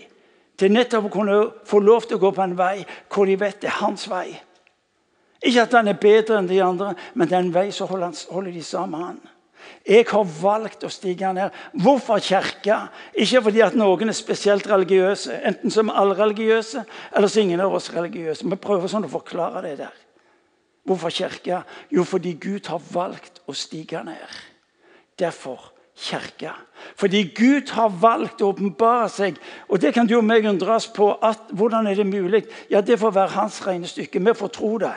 til 0.62 0.70
nettopp 0.70 1.08
å 1.10 1.14
kunne 1.16 1.38
få 1.66 1.80
lov 1.82 2.06
til 2.06 2.20
å 2.20 2.22
gå 2.22 2.30
på 2.36 2.44
en 2.44 2.58
vei 2.58 2.84
hvor 3.10 3.26
de 3.26 3.38
vet 3.42 3.64
det 3.64 3.72
er 3.72 3.80
hans 3.82 4.06
vei. 4.12 4.28
Ikke 5.44 5.66
at 5.66 5.74
han 5.76 5.90
er 5.90 6.00
bedre 6.00 6.38
enn 6.38 6.48
de 6.48 6.62
andre, 6.64 6.94
men 7.18 7.28
det 7.28 7.36
er 7.36 7.44
en 7.44 7.56
vei 7.56 7.66
som 7.74 7.90
holder, 7.90 8.52
de 8.52 8.64
sammen 8.64 8.94
med 8.94 9.08
han. 9.08 9.22
Jeg 9.88 10.06
har 10.08 10.30
valgt 10.40 10.86
å 10.86 10.92
stige 10.92 11.34
ned. 11.36 11.52
Hvorfor 11.84 12.22
kirke? 12.24 12.78
Ikke 13.20 13.42
fordi 13.44 13.64
at 13.66 13.76
noen 13.80 14.12
er 14.12 14.16
spesielt 14.16 14.68
religiøse. 14.70 15.42
Enten 15.50 15.72
som 15.72 15.92
alle 15.92 16.16
religiøse, 16.20 16.86
eller 17.16 17.32
så 17.32 17.44
ingen 17.44 17.64
av 17.64 17.76
oss 17.76 17.90
religiøse. 17.92 18.48
Vi 18.48 18.60
prøver 18.60 18.92
sånn 18.92 19.08
å 19.08 19.12
forklare 19.12 19.64
det 19.66 19.78
der. 19.82 20.00
Hvorfor 20.84 21.10
kirke? 21.10 21.62
Jo, 21.92 22.04
fordi 22.04 22.34
Gud 22.34 22.68
har 22.68 22.82
valgt 22.94 23.42
å 23.48 23.56
stige 23.56 24.04
ned. 24.04 24.42
Derfor 25.20 25.74
kirke. 25.96 26.52
Fordi 26.96 27.24
Gud 27.36 27.72
har 27.72 27.90
valgt 28.02 28.42
å 28.42 28.50
åpenbare 28.52 29.08
seg. 29.10 29.38
Og 29.70 29.82
det 29.82 29.94
kan 29.96 30.08
du 30.08 30.18
og 30.18 30.26
meg 30.28 30.46
undres 30.50 30.90
på. 30.92 31.14
At, 31.22 31.52
hvordan 31.52 31.88
er 31.88 31.96
det 31.96 32.08
mulig? 32.08 32.44
Ja, 32.70 32.82
Det 32.82 33.00
får 33.00 33.12
være 33.12 33.36
hans 33.38 33.68
regnestykke. 33.68 34.20
Vi 34.20 34.34
får 34.34 34.48
tro 34.48 34.78
det. 34.78 34.94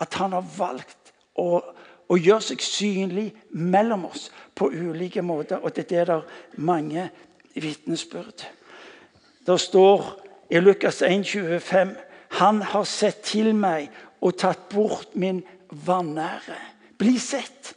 At 0.00 0.14
han 0.14 0.32
har 0.32 0.44
valgt 0.56 1.12
å, 1.34 1.60
å 2.08 2.16
gjøre 2.16 2.52
seg 2.52 2.62
synlig 2.62 3.32
mellom 3.50 4.04
oss 4.04 4.30
på 4.54 4.70
ulike 4.70 5.22
måter. 5.22 5.58
Og 5.58 5.74
det 5.76 5.92
er 5.92 6.04
det 6.04 6.22
mange 6.56 7.10
vitnesbyrd. 7.54 8.46
Det 9.46 9.60
står 9.60 10.20
i 10.50 10.60
Lukas 10.60 11.02
1, 11.02 11.24
25, 11.24 11.96
Han 12.30 12.62
har 12.62 12.84
sett 12.84 13.24
til 13.26 13.54
meg 13.54 13.88
og 14.20 14.36
tatt 14.38 14.68
bort 14.72 15.16
min 15.16 15.42
vanære. 15.70 16.58
Bli 16.98 17.18
sett. 17.18 17.74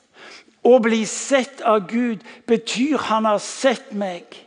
Å 0.64 0.80
bli 0.80 1.04
sett 1.08 1.62
av 1.68 1.88
Gud 1.90 2.24
betyr 2.48 2.98
han 3.10 3.28
har 3.28 3.40
sett 3.44 3.92
meg. 3.92 4.44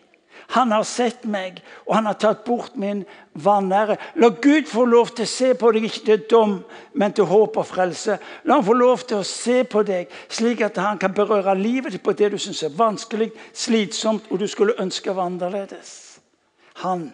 Han 0.55 0.71
har 0.71 0.85
sett 0.87 1.25
meg, 1.27 1.59
og 1.87 1.97
han 1.97 2.07
har 2.07 2.19
tatt 2.23 2.45
bort 2.47 2.77
min 2.79 3.03
vanære. 3.35 3.97
La 4.23 4.29
Gud 4.31 4.69
få 4.71 4.85
lov 4.87 5.11
til 5.17 5.27
å 5.27 5.31
se 5.31 5.49
på 5.59 5.73
deg, 5.75 5.89
ikke 5.89 6.05
til 6.07 6.23
dom, 6.31 6.53
men 6.95 7.15
til 7.17 7.27
håp 7.27 7.59
og 7.59 7.67
frelse. 7.67 8.19
La 8.47 8.61
han 8.61 8.67
få 8.67 8.77
lov 8.79 9.03
til 9.09 9.21
å 9.21 9.27
se 9.27 9.65
på 9.67 9.83
deg, 9.87 10.13
slik 10.31 10.63
at 10.63 10.79
han 10.79 11.01
kan 11.03 11.15
berøre 11.17 11.57
livet 11.59 11.97
ditt 11.97 12.05
på 12.07 12.15
det 12.15 12.31
du 12.33 12.39
syns 12.39 12.63
er 12.63 12.77
vanskelig, 12.79 13.33
slitsomt, 13.53 14.31
og 14.31 14.41
du 14.41 14.47
skulle 14.47 14.79
ønske 14.83 15.15
var 15.17 15.27
annerledes. 15.27 16.21
Han 16.85 17.11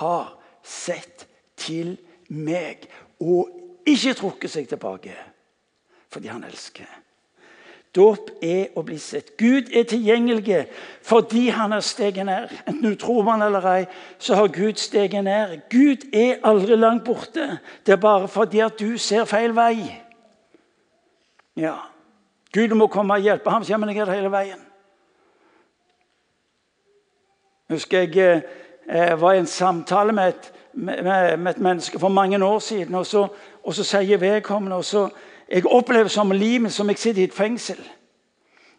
har 0.00 0.34
sett 0.66 1.28
til 1.60 1.94
meg. 2.28 2.88
Og 3.22 3.65
ikke 3.86 4.14
trukket 4.18 4.50
seg 4.50 4.68
tilbake 4.68 5.14
fordi 6.12 6.30
han 6.30 6.44
elsker. 6.46 6.86
Dåp 7.96 8.30
er 8.44 8.76
å 8.76 8.82
bli 8.84 8.98
sett. 9.00 9.32
Gud 9.40 9.70
er 9.72 9.86
tilgjengelig 9.88 10.66
fordi 11.04 11.48
han 11.54 11.72
har 11.72 11.84
steget 11.84 12.26
ned. 12.28 12.52
Enten 12.66 12.82
du 12.84 12.96
tror 13.00 13.24
man 13.24 13.42
eller 13.42 13.64
ei, 13.70 13.86
så 14.18 14.36
har 14.36 14.52
Gud 14.52 14.80
steget 14.80 15.24
ned. 15.24 15.56
Gud 15.72 16.04
er 16.12 16.42
aldri 16.44 16.76
langt 16.76 17.06
borte. 17.06 17.58
Det 17.86 17.96
er 17.96 18.02
bare 18.02 18.28
fordi 18.28 18.60
at 18.64 18.76
du 18.80 18.98
ser 19.00 19.24
feil 19.28 19.56
vei. 19.56 19.78
Ja, 21.56 21.78
Gud 22.52 22.74
må 22.76 22.90
komme 22.92 23.16
og 23.16 23.24
hjelpe 23.24 23.50
ham, 23.50 23.64
kommer 23.64 23.92
jeg 23.92 24.08
hele 24.08 24.32
veien. 24.32 24.60
Jeg 27.66 27.76
husker 27.76 28.04
jeg 28.04 28.42
eh, 28.88 29.20
var 29.20 29.34
i 29.34 29.40
en 29.40 29.48
samtale 29.50 30.12
med 30.12 30.28
et, 30.28 30.52
med, 30.72 31.36
med 31.38 31.50
et 31.50 31.58
menneske 31.58 31.98
for 31.98 32.08
mange 32.08 32.44
år 32.44 32.58
siden. 32.58 32.94
og 32.94 33.06
så 33.06 33.26
og 33.66 33.74
så 33.74 33.84
sier 33.84 34.20
vedkommende 34.22 34.76
og 34.76 34.84
så, 34.84 35.08
Jeg 35.48 35.66
opplever 35.66 36.08
som 36.08 36.30
livet 36.30 36.72
som 36.72 36.88
jeg 36.88 36.98
sitter 36.98 37.22
i 37.22 37.24
et 37.24 37.34
fengsel. 37.34 37.78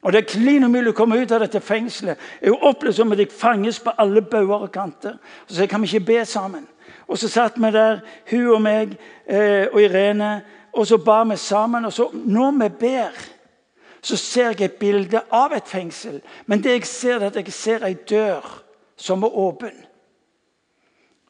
Og 0.02 0.14
Det 0.14 0.20
er 0.20 0.28
klin 0.28 0.64
umulig 0.64 0.92
å 0.92 0.96
komme 0.96 1.16
ut 1.16 1.32
av 1.32 1.40
dette 1.40 1.62
fengselet. 1.64 2.18
Jeg 2.42 2.52
opplever 2.52 2.96
som 2.96 3.12
at 3.12 3.20
jeg 3.20 3.32
fanges 3.32 3.80
på 3.80 3.94
alle 3.98 4.22
bauger 4.22 4.66
og 4.68 4.72
kanter. 4.72 5.16
Og 5.48 5.56
så 5.56 5.68
kan 5.68 5.82
vi 5.82 5.88
ikke 5.88 6.06
be 6.06 6.26
sammen. 6.26 6.68
Og 7.08 7.18
Så 7.18 7.28
satt 7.28 7.56
vi 7.56 7.72
der, 7.72 8.00
hun 8.30 8.48
og 8.48 8.62
meg 8.62 8.98
eh, 9.30 9.68
og 9.72 9.82
Irene, 9.82 10.42
og 10.74 10.88
så 10.88 10.98
ba 10.98 11.24
vi 11.24 11.36
sammen. 11.36 11.86
Og 11.86 11.94
så, 11.94 12.10
når 12.14 12.52
vi 12.52 12.70
ber, 12.80 13.12
så 14.02 14.18
ser 14.18 14.50
jeg 14.50 14.62
et 14.62 14.80
bilde 14.80 15.22
av 15.32 15.54
et 15.56 15.68
fengsel. 15.68 16.22
Men 16.46 16.64
det 16.64 16.72
jeg 16.72 16.86
ser, 16.86 17.20
er 17.20 17.28
at 17.28 17.36
jeg 17.36 17.54
ser 17.54 17.84
ei 17.84 17.94
dør 17.94 18.64
som 18.98 19.24
er 19.24 19.38
åpen. 19.38 19.74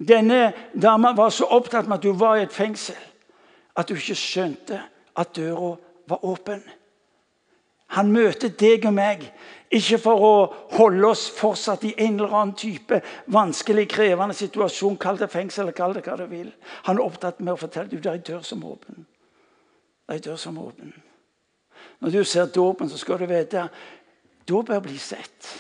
Denne 0.08 0.54
dama 0.82 1.14
var 1.16 1.30
så 1.30 1.46
opptatt 1.46 1.88
med 1.88 1.98
at 1.98 2.06
hun 2.06 2.20
var 2.20 2.36
i 2.36 2.44
et 2.44 2.54
fengsel, 2.54 2.96
at 3.78 3.88
du 3.88 3.96
ikke 3.96 4.18
skjønte 4.18 4.82
at 5.18 5.36
døra 5.36 5.76
var 6.10 6.26
åpen. 6.26 6.62
Han 7.96 8.12
møter 8.12 8.52
deg 8.60 8.86
og 8.90 8.96
meg 8.98 9.24
ikke 9.72 10.00
for 10.00 10.24
å 10.24 10.32
holde 10.76 11.08
oss 11.08 11.28
fortsatt 11.36 11.86
i 11.88 11.94
en 12.04 12.18
eller 12.18 12.34
annen 12.36 12.56
type 12.60 13.00
vanskelig, 13.32 13.88
krevende 13.92 14.36
situasjon. 14.36 14.98
Kall 15.00 15.20
det 15.20 15.30
fengsel 15.32 15.72
kall 15.76 15.96
det 15.96 16.04
hva 16.08 16.18
du 16.20 16.26
vil. 16.32 16.50
Han 16.88 17.00
er 17.00 17.06
opptatt 17.06 17.40
med 17.40 17.54
å 17.54 17.60
fortelle 17.60 17.92
du, 17.92 18.00
det 18.00 18.12
er 18.12 18.20
en 18.20 18.28
dør 18.32 18.44
som 18.48 18.64
er 18.64 18.74
åpen. 18.76 19.06
Det 20.08 20.16
er 20.16 20.20
en 20.20 20.26
dør 20.30 20.42
som 20.42 20.58
er 20.58 20.72
åpen. 20.72 20.94
Når 22.00 22.14
du 22.14 22.24
ser 22.24 22.52
dåpen, 22.54 22.90
så 22.90 23.00
skal 23.00 23.22
du 23.22 23.28
vite 23.30 23.68
dåp 24.48 24.70
å 24.72 24.82
bli 24.84 24.98
sett. 25.02 25.54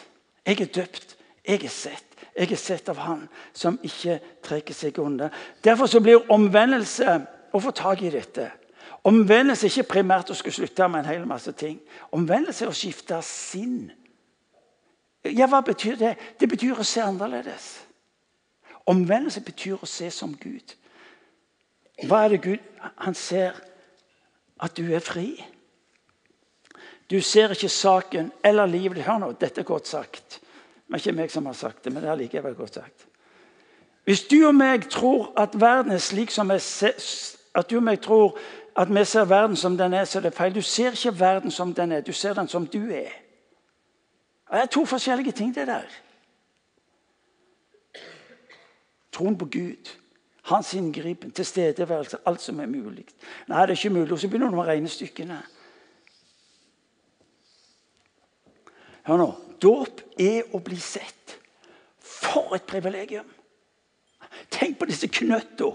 Jeg 0.47 0.61
er 0.63 0.73
døpt. 0.81 1.15
Jeg 1.47 1.63
er 1.63 1.71
sett. 1.71 2.03
Jeg 2.37 2.51
er 2.51 2.59
sett 2.59 2.89
av 2.91 2.99
Han 3.01 3.23
som 3.55 3.79
ikke 3.83 4.19
trekker 4.45 4.75
seg 4.75 4.99
unna. 5.01 5.31
Derfor 5.63 5.87
så 5.89 5.99
blir 6.03 6.27
omvendelse 6.31 7.21
å 7.57 7.63
få 7.63 7.73
tak 7.75 8.01
i 8.05 8.13
dette. 8.13 8.49
Omvendelse 9.07 9.67
er 9.67 9.73
ikke 9.73 9.93
primært 9.93 10.31
å 10.31 10.35
skulle 10.37 10.55
slutte 10.55 10.87
med 10.91 11.03
en 11.03 11.11
hel 11.11 11.27
masse 11.29 11.51
ting. 11.57 11.77
Omvendelse 12.15 12.65
er 12.65 12.71
å 12.71 12.75
skifte 12.75 13.19
sinn. 13.25 13.91
Ja, 15.27 15.47
Hva 15.47 15.61
betyr 15.65 15.95
det? 15.99 16.15
Det 16.39 16.49
betyr 16.49 16.79
å 16.79 16.87
se 16.87 17.03
annerledes. 17.03 17.69
Omvendelse 18.87 19.43
betyr 19.43 19.81
å 19.81 19.89
se 19.89 20.09
som 20.11 20.35
Gud. 20.39 20.75
Hva 22.07 22.25
er 22.25 22.35
det 22.35 22.41
Gud 22.43 22.59
Han 23.01 23.15
ser 23.17 23.55
at 24.61 24.77
du 24.77 24.93
er 24.93 24.99
fri. 24.99 25.43
Du 27.09 27.21
ser 27.21 27.51
ikke 27.51 27.69
saken 27.69 28.31
eller 28.43 28.65
livet. 28.65 29.03
Hør 29.03 29.19
nå, 29.19 29.31
dette 29.39 29.61
er 29.61 29.67
godt 29.67 29.87
sagt. 29.87 30.39
Det 30.87 30.95
er 30.95 31.03
ikke 31.03 31.17
meg 31.17 31.31
som 31.31 31.45
har 31.45 31.55
sagt 31.57 31.83
det, 31.83 31.93
men 31.93 32.03
det 32.03 32.11
er 32.11 32.19
likevel 32.19 32.55
godt 32.55 32.79
sagt. 32.79 33.07
Hvis 34.07 34.23
du 34.27 34.37
og 34.47 34.55
meg 34.55 34.87
tror 34.91 35.33
at 35.35 35.55
verden 35.59 35.91
er 35.91 36.03
slik 36.03 36.31
som 36.31 36.47
vi 36.51 36.59
ser, 36.63 36.95
at 37.57 37.69
du 37.69 37.79
og 37.79 37.83
meg 37.83 38.01
tror 38.05 38.37
at 38.77 38.89
vi 38.93 39.03
ser 39.05 39.25
verden 39.25 39.55
som 39.57 39.77
den 39.77 39.93
er, 39.97 40.05
så 40.05 40.19
er 40.19 40.27
det 40.27 40.33
feil. 40.37 40.53
Du 40.55 40.61
ser 40.61 40.93
ikke 40.93 41.19
verden 41.19 41.51
som 41.51 41.73
den 41.73 41.91
er, 41.91 42.01
du 42.05 42.13
ser 42.13 42.37
den 42.37 42.47
som 42.47 42.67
du 42.67 42.83
er. 42.93 43.15
Det 44.51 44.61
er 44.61 44.69
to 44.71 44.85
forskjellige 44.85 45.31
ting, 45.31 45.55
det 45.55 45.67
der. 45.67 45.87
Troen 49.11 49.37
på 49.37 49.45
Gud, 49.45 49.89
hans 50.51 50.73
inngripen, 50.73 51.31
tilstedeværelse, 51.31 52.17
alt 52.25 52.41
som 52.41 52.59
er 52.59 52.69
mulig. 52.69 53.07
Nei, 53.47 53.65
det 53.65 53.73
er 53.73 53.79
ikke 53.79 53.89
mulig. 53.89 54.11
Og 54.11 54.19
så 54.19 54.29
begynner 54.29 54.53
du 54.53 54.55
med 54.55 54.69
regnestykkene. 54.69 55.41
Hør 59.09 59.17
nå. 59.17 59.27
Dåp 59.57 60.03
er 60.21 60.53
å 60.53 60.61
bli 60.61 60.77
sett. 60.79 61.39
For 61.97 62.53
et 62.55 62.67
privilegium! 62.69 63.25
Tenk 64.53 64.77
på 64.79 64.85
disse 64.85 65.09
knøtta. 65.09 65.71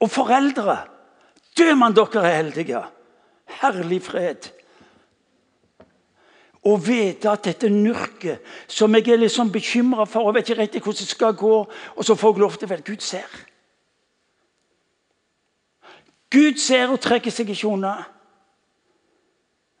Og 0.00 0.10
foreldre. 0.10 0.78
Dømann, 1.58 1.78
man 1.78 1.96
dere 1.96 2.24
er 2.24 2.36
heldige! 2.42 2.80
Herlig 3.60 4.00
fred. 4.06 4.48
Å 6.60 6.74
vite 6.76 7.30
at 7.30 7.46
dette 7.48 7.70
nurket, 7.72 8.44
som 8.68 8.94
jeg 8.94 9.08
er 9.08 9.20
litt 9.22 9.32
sånn 9.32 9.50
bekymra 9.52 10.04
for 10.08 10.28
og 10.28 10.36
vet 10.36 10.50
ikke 10.50 10.60
riktig 10.60 10.82
hvordan 10.84 11.06
det 11.06 11.14
skal 11.14 11.36
gå, 11.36 11.54
og 11.96 12.04
så 12.04 12.16
får 12.20 12.34
jeg 12.34 12.42
lov 12.42 12.58
til 12.58 12.68
å 12.68 12.72
velge 12.74 12.92
Gud 12.92 13.04
ser. 13.04 13.38
Gud 16.30 16.60
ser 16.62 16.92
og 16.92 17.00
trekker 17.02 17.32
seg 17.34 17.50
ikke 17.50 17.72
unna. 17.72 17.94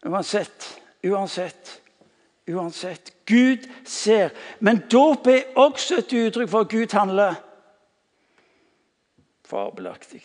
Uansett. 0.08 0.66
Uansett. 1.04 1.76
Uansett. 2.50 3.12
Gud 3.28 3.68
ser. 3.86 4.32
Men 4.58 4.82
dåp 4.90 5.28
er 5.30 5.52
også 5.60 6.00
et 6.00 6.16
uttrykk 6.16 6.50
for 6.50 6.64
at 6.64 6.72
Gud 6.72 6.96
handler. 6.96 7.38
Fabelaktig. 9.50 10.22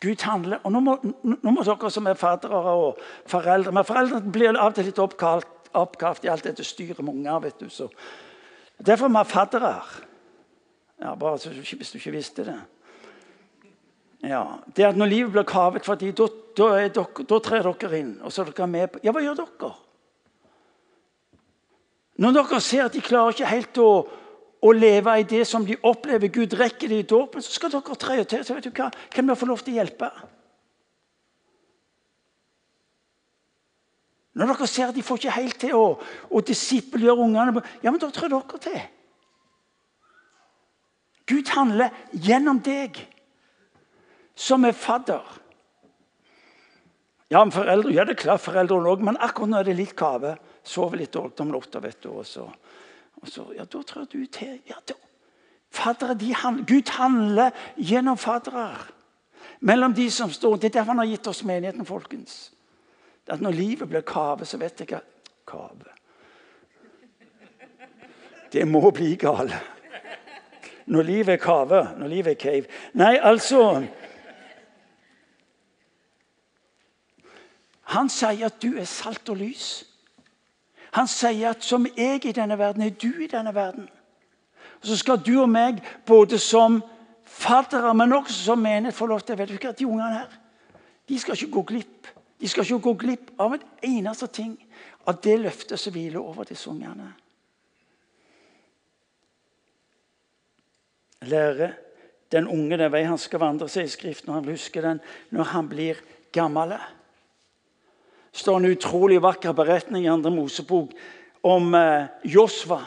Gud 0.00 0.22
handler. 0.22 0.60
Og 0.64 0.72
nå 0.72 0.80
må, 0.80 0.96
nå 1.02 1.52
må, 1.52 1.64
dere 1.66 1.90
som 1.92 2.08
er 2.08 2.18
faddere 2.18 2.60
og 2.72 3.00
foreldre 3.28 3.72
Men 3.74 3.86
foreldrene 3.88 4.32
blir 4.32 4.54
av 4.54 4.70
og 4.70 4.78
til 4.78 4.88
litt 4.88 5.00
oppkalt, 5.02 6.24
i 6.24 6.30
alt 6.32 6.46
dette 6.46 6.64
styret 6.66 7.02
med 7.04 7.14
unger. 7.14 7.40
vet 7.44 7.60
du, 7.60 7.68
så. 7.68 7.90
Derfor 8.78 9.10
er 9.10 9.18
vi 9.18 9.30
faddere. 9.30 9.74
Ja, 11.00 11.14
bare 11.14 11.36
hvis 11.52 11.92
du 11.92 11.98
ikke 11.98 12.16
visste 12.16 12.44
det. 12.44 12.58
Ja, 14.22 14.44
det 14.76 14.84
at 14.84 14.96
Når 14.96 15.06
livet 15.06 15.32
blir 15.32 15.44
kavet 15.48 15.84
for 15.84 15.94
dem, 15.94 16.14
da, 16.14 17.38
trer 17.40 17.72
dere 17.72 17.98
inn. 17.98 18.18
og 18.22 18.32
så 18.32 18.42
er 18.42 18.50
dere 18.50 18.66
med 18.66 18.88
på, 18.88 19.00
Ja, 19.04 19.12
hva 19.12 19.20
gjør 19.20 19.44
dere? 19.44 19.74
Når 22.20 22.32
dere 22.32 22.60
ser 22.60 22.84
at 22.84 22.92
de 22.92 23.00
klarer 23.00 23.32
ikke 23.32 23.46
helt 23.48 23.78
å, 23.78 24.08
å 24.60 24.72
leve 24.76 25.14
i 25.20 25.24
det 25.24 25.46
som 25.48 25.64
de 25.64 25.78
opplever 25.88 26.28
Gud 26.32 26.54
rekker 26.58 26.90
det 26.90 26.98
i 27.00 27.08
dåpen, 27.08 27.42
så 27.42 27.54
skal 27.54 27.72
dere 27.72 27.96
tre 27.96 28.24
til. 28.24 28.44
så 28.44 28.54
vet 28.54 28.68
du 28.68 28.70
hva, 28.70 28.90
Kan 29.10 29.28
vi 29.28 29.36
få 29.36 29.48
lov 29.48 29.64
til 29.64 29.74
å 29.74 29.80
hjelpe? 29.80 30.10
Når 34.36 34.52
dere 34.52 34.66
ser 34.70 34.88
at 34.88 34.94
de 34.94 35.02
får 35.02 35.20
ikke 35.20 35.36
helt 35.36 35.60
til 35.60 35.74
å, 35.74 35.84
å 36.30 36.40
disippelgjøre 36.40 37.24
ungene, 37.24 37.62
ja, 37.82 37.90
men 37.90 38.00
da 38.00 38.10
trør 38.14 38.36
dere 38.36 38.60
til. 38.62 38.80
Gud 41.30 41.50
handler 41.54 41.94
gjennom 42.12 42.60
deg 42.62 42.98
som 44.34 44.64
er 44.66 44.76
fadder. 44.76 45.24
Ja, 47.30 47.44
men 47.44 47.52
foreldre, 47.54 47.92
ja, 47.94 48.04
det 48.04 48.16
er 48.16 48.24
klart 48.24 48.42
foreldrene 48.42 48.90
òg, 48.90 49.02
men 49.06 49.18
akkurat 49.22 49.52
nå 49.52 49.58
er 49.60 49.68
det 49.68 49.76
litt 49.78 49.94
kave. 49.98 50.34
Sover 50.66 50.98
litt 50.98 51.12
dårlig 51.14 51.44
om 51.44 51.52
natta, 51.52 51.82
vet 51.82 52.00
du. 52.02 52.08
Og 52.18 52.26
så, 52.26 52.48
og 53.16 53.28
så, 53.28 53.44
ja, 53.56 53.64
da 53.64 53.82
tror 53.82 54.04
du 54.04 54.26
til. 54.26 54.60
Ja, 54.68 54.78
da. 54.88 54.94
Faddere, 55.70 56.34
handler, 56.34 56.64
Gud 56.66 56.90
handler 56.90 57.50
gjennom 57.76 58.18
faddere. 58.18 58.78
Mellom 59.60 59.94
de 59.94 60.10
som 60.10 60.30
står 60.32 60.56
Det 60.56 60.64
er 60.64 60.78
derfor 60.80 60.92
han 60.92 60.98
har 60.98 61.06
gitt 61.06 61.26
oss 61.26 61.44
menigheten, 61.44 61.86
folkens. 61.86 62.52
At 63.26 63.40
Når 63.40 63.50
livet 63.50 63.88
blir 63.88 64.00
kave, 64.00 64.44
så 64.44 64.58
vet 64.58 64.80
jeg 64.80 64.88
ikke, 64.88 65.00
Kave 65.46 65.84
Det 68.52 68.68
må 68.68 68.90
bli 68.90 69.14
gale. 69.14 69.60
Når 70.86 71.02
livet 71.02 71.28
er 71.28 71.36
kave, 71.36 71.98
når 71.98 72.06
livet 72.06 72.30
er 72.30 72.40
cave 72.40 72.66
Nei, 72.94 73.16
altså 73.22 73.86
Han 77.82 78.08
sier 78.08 78.46
at 78.46 78.62
du 78.62 78.76
er 78.78 78.86
salt 78.86 79.28
og 79.28 79.36
lys. 79.36 79.89
Han 80.92 81.06
sier 81.08 81.50
at 81.50 81.64
som 81.64 81.86
jeg 81.96 82.24
i 82.26 82.32
denne 82.32 82.58
verden, 82.58 82.82
er 82.82 82.90
du 82.90 83.22
i 83.22 83.26
denne 83.30 83.54
verden. 83.54 83.88
Og 84.80 84.86
Så 84.86 84.96
skal 84.96 85.20
du 85.26 85.40
og 85.42 85.48
meg, 85.48 85.82
både 86.06 86.38
som 86.38 86.82
faddere, 87.24 87.94
men 87.94 88.12
også 88.12 88.44
som 88.44 88.58
menighet, 88.58 88.94
få 88.94 89.06
lov 89.06 89.20
til 89.20 89.38
vet 89.38 89.48
du 89.48 89.68
at 89.68 89.78
De 89.78 89.86
ungene 89.86 90.14
her 90.14 90.38
de 91.10 91.18
skal 91.18 91.34
ikke 91.34 91.52
gå 91.52 91.62
glipp 91.62 92.06
De 92.40 92.48
skal 92.48 92.62
ikke 92.64 92.78
gå 92.78 92.92
glipp 92.94 93.30
av 93.38 93.54
en 93.54 93.64
eneste 93.82 94.26
ting 94.26 94.54
av 95.06 95.18
det 95.24 95.36
løftet 95.40 95.80
som 95.80 95.92
hviler 95.92 96.20
over 96.20 96.44
disse 96.44 96.70
ungene. 96.70 97.10
Lære 101.20 101.72
den 102.32 102.48
unge 102.48 102.78
den 102.78 102.92
vei 102.92 103.02
han 103.04 103.18
skal 103.18 103.42
vandre 103.42 103.68
seg 103.68 103.84
i 103.84 103.92
Skriften, 103.92 104.30
når 104.30 104.40
han 104.40 104.48
husker 104.54 104.86
den 104.86 105.00
når 105.30 105.50
han 105.52 105.68
blir 105.68 106.00
gammel 106.32 106.76
står 108.32 108.56
en 108.60 108.70
utrolig 108.70 109.20
vakker 109.22 109.52
beretning 109.56 110.04
i 110.04 110.12
andre 110.12 110.30
Mosebok 110.30 110.92
om 111.42 111.74
eh, 111.74 112.06
Josva. 112.24 112.82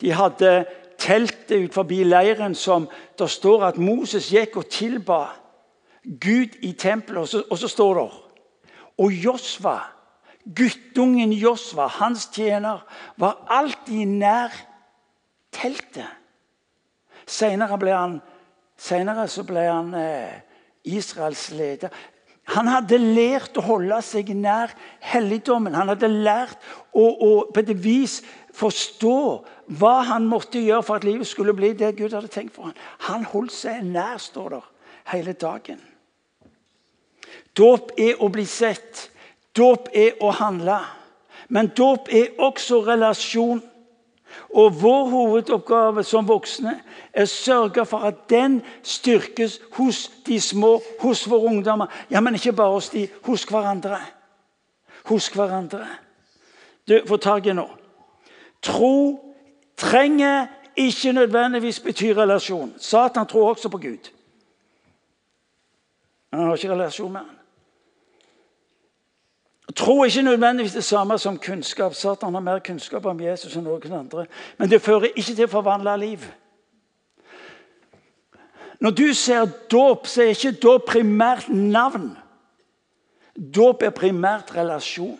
De 0.00 0.12
hadde 0.14 0.64
teltet 1.00 1.56
ut 1.56 1.74
forbi 1.74 2.02
leiren 2.04 2.54
som 2.54 2.88
det 3.18 3.30
står 3.30 3.70
at 3.70 3.80
Moses 3.80 4.30
gikk 4.32 4.60
og 4.60 4.68
tilba 4.72 5.20
Gud 6.04 6.58
i 6.64 6.72
tempelet. 6.72 7.22
Og 7.22 7.28
så, 7.28 7.42
og 7.50 7.58
så 7.58 7.68
står 7.68 7.94
det 7.98 8.08
Og 9.00 9.12
Josva, 9.12 9.78
guttungen 10.44 11.32
Josva, 11.32 11.86
hans 11.86 12.28
tjener, 12.32 12.84
var 13.16 13.44
alltid 13.48 14.06
nær 14.06 14.52
teltet. 15.52 16.08
Senere 17.26 17.78
ble 17.78 17.94
han, 17.94 18.18
senere 18.76 19.26
ble 19.46 19.64
han 19.64 19.94
eh, 19.94 20.40
Israels 20.84 21.50
leder. 21.54 21.92
Han 22.50 22.66
hadde 22.66 22.98
lært 22.98 23.58
å 23.60 23.64
holde 23.64 24.00
seg 24.02 24.32
nær 24.34 24.72
helligdommen. 25.12 25.76
Han 25.78 25.92
hadde 25.92 26.10
lært 26.10 26.58
å, 26.90 27.04
å 27.04 27.30
på 27.52 27.62
et 27.62 27.72
vis 27.78 28.20
forstå 28.56 29.18
hva 29.78 29.94
han 30.08 30.26
måtte 30.26 30.62
gjøre 30.62 30.82
for 30.86 30.98
at 30.98 31.06
livet 31.06 31.28
skulle 31.30 31.54
bli 31.54 31.72
det 31.78 31.92
Gud 32.00 32.16
hadde 32.16 32.32
tenkt 32.32 32.56
for 32.56 32.70
ham. 32.70 32.78
Han 33.06 33.26
holdt 33.30 33.54
seg 33.54 33.84
nær, 33.86 34.18
står 34.18 34.56
der, 34.56 34.66
hele 35.12 35.34
dagen. 35.38 35.78
Dåp 37.56 37.94
er 37.98 38.18
å 38.22 38.30
bli 38.32 38.46
sett. 38.46 39.08
Dåp 39.56 39.90
er 39.94 40.18
å 40.22 40.32
handle. 40.34 40.80
Men 41.50 41.70
dåp 41.76 42.10
er 42.14 42.34
også 42.42 42.82
relasjon. 42.86 43.62
Og 44.50 44.82
vår 44.82 45.08
hovedoppgave 45.08 46.04
som 46.04 46.28
voksne 46.28 46.74
er 47.12 47.26
å 47.26 47.30
sørge 47.30 47.84
for 47.86 48.06
at 48.06 48.26
den 48.30 48.60
styrkes 48.82 49.58
hos 49.78 50.08
de 50.26 50.40
små, 50.40 50.78
hos 51.00 51.24
våre 51.30 51.50
ungdommer. 51.50 51.90
Ja, 52.10 52.20
men 52.20 52.34
ikke 52.34 52.52
bare 52.52 52.76
hos 52.76 52.90
de, 52.94 53.06
hos 53.26 53.44
hverandre. 53.48 54.00
Hos 55.10 55.30
hverandre. 55.34 55.86
du 56.88 57.00
får 57.06 57.16
tak 57.16 57.46
i 57.46 57.52
nå. 57.52 57.68
Tro 58.62 59.20
trenger 59.76 60.46
ikke 60.76 61.12
nødvendigvis 61.12 61.80
bety 61.80 62.12
relasjon. 62.16 62.74
Satan 62.78 63.26
tror 63.26 63.50
også 63.50 63.68
på 63.68 63.78
Gud. 63.78 64.10
Men 66.30 66.40
han 66.40 66.48
har 66.48 66.56
ikke 66.56 66.72
relasjon 66.72 67.12
med 67.12 67.20
han. 67.20 67.39
Tro 69.76 70.00
er 70.00 70.04
ikke 70.04 70.22
nødvendigvis 70.22 70.72
det 70.72 70.84
samme 70.84 71.18
som 71.18 71.38
kunnskap. 71.38 71.94
Satan 71.94 72.34
har 72.34 72.40
mer 72.40 72.58
kunnskap 72.58 73.04
om 73.06 73.20
Jesus 73.20 73.56
enn 73.56 73.64
noen 73.64 73.92
andre. 73.92 74.26
Men 74.58 74.70
det 74.70 74.82
fører 74.82 75.12
ikke 75.14 75.34
til 75.34 75.46
å 75.46 75.52
forvandle 75.52 75.96
liv. 76.00 76.24
Når 78.80 78.90
du 78.90 79.14
ser 79.14 79.44
dåp, 79.70 80.06
så 80.06 80.22
er 80.22 80.34
ikke 80.34 80.56
dåp 80.62 80.86
primært 80.88 81.48
navn. 81.52 82.14
Dåp 83.36 83.82
er 83.82 83.92
primært 83.94 84.54
relasjon. 84.56 85.18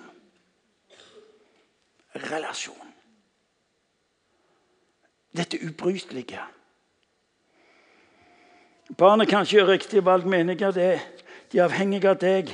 Relasjon. 2.14 2.88
Dette 5.36 5.60
ubrytelige. 5.62 6.40
Barnet 8.98 9.28
kan 9.28 9.44
ikke 9.44 9.56
gjøre 9.56 9.72
riktig 9.72 10.04
valg, 10.04 10.24
det. 10.74 11.00
De 11.52 11.58
er 11.58 11.64
avhengige 11.64 12.08
av 12.08 12.18
deg. 12.18 12.50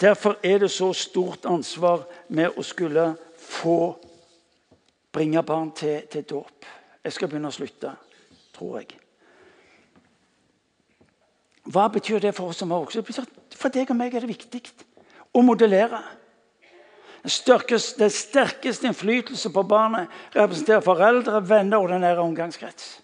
Derfor 0.00 0.36
er 0.42 0.58
det 0.58 0.70
så 0.70 0.92
stort 0.92 1.46
ansvar 1.48 2.04
med 2.28 2.56
å 2.56 2.62
skulle 2.62 3.14
få 3.40 3.96
bringe 5.12 5.42
barn 5.42 5.70
til, 5.72 6.02
til 6.12 6.26
dåp. 6.28 6.66
Jeg 7.04 7.12
skal 7.12 7.30
begynne 7.30 7.48
å 7.48 7.54
slutte, 7.54 7.94
tror 8.56 8.80
jeg. 8.80 8.98
Hva 11.66 11.88
betyr 11.90 12.20
det 12.22 12.34
for 12.36 12.52
oss 12.52 12.60
som 12.60 12.70
har 12.70 12.84
vokst 12.84 13.24
For 13.56 13.72
deg 13.72 13.90
og 13.90 13.98
meg 13.98 14.14
er 14.14 14.22
det 14.22 14.30
viktig 14.30 14.62
å 15.34 15.42
modellere. 15.42 16.02
Den 17.26 18.10
sterkeste 18.12 18.86
innflytelse 18.86 19.50
på 19.50 19.64
barnet 19.66 20.12
representerer 20.36 20.84
foreldre, 20.84 21.40
venner 21.42 21.80
og 21.80 21.90
den 21.90 22.04
nære 22.04 22.22
omgangskrets. 22.22 23.00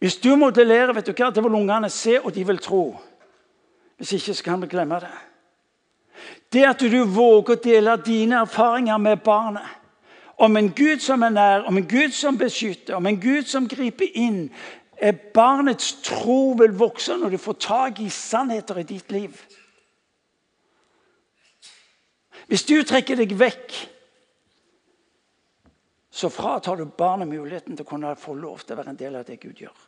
Hvis 0.00 0.16
du 0.22 0.32
modellerer, 0.34 0.94
vet 0.96 1.06
du 1.06 1.12
hva, 1.12 1.28
det 1.30 1.42
vil 1.44 1.58
ungene 1.58 1.90
se, 1.92 2.16
og 2.18 2.32
de 2.34 2.46
vil 2.46 2.58
tro. 2.58 2.86
Hvis 4.02 4.12
ikke, 4.12 4.34
så 4.34 4.44
kan 4.44 4.62
vi 4.62 4.66
glemme 4.66 4.96
det. 5.00 5.10
Det 6.52 6.64
at 6.66 6.80
du 6.82 7.04
våger 7.06 7.54
å 7.54 7.62
dele 7.62 7.92
dine 8.02 8.40
erfaringer 8.42 8.98
med 8.98 9.20
barnet 9.22 9.78
om 10.42 10.56
en 10.58 10.72
Gud 10.74 10.98
som 10.98 11.22
er 11.22 11.30
nær, 11.30 11.62
om 11.70 11.78
en 11.78 11.86
Gud 11.86 12.10
som 12.10 12.38
beskytter, 12.38 12.96
om 12.96 13.06
en 13.06 13.20
Gud 13.20 13.46
som 13.46 13.68
griper 13.70 14.10
inn, 14.18 14.48
er 14.98 15.14
barnets 15.34 15.92
tro 16.02 16.56
vil 16.58 16.74
vokse 16.74 17.14
når 17.14 17.36
du 17.36 17.38
får 17.38 17.58
tak 17.62 18.00
i 18.02 18.08
sannheter 18.10 18.82
i 18.82 18.86
ditt 18.90 19.14
liv. 19.14 19.38
Hvis 22.50 22.66
du 22.66 22.74
trekker 22.82 23.22
deg 23.22 23.38
vekk, 23.38 23.78
så 26.10 26.26
fratar 26.30 26.82
du 26.82 26.90
barnet 26.90 27.30
muligheten 27.30 27.78
til 27.78 27.86
å 27.86 27.92
kunne 27.94 28.16
få 28.18 28.34
lov 28.34 28.66
til 28.66 28.74
å 28.74 28.82
være 28.82 28.96
en 28.96 29.02
del 29.06 29.22
av 29.22 29.30
det 29.30 29.38
Gud 29.46 29.62
gjør. 29.62 29.78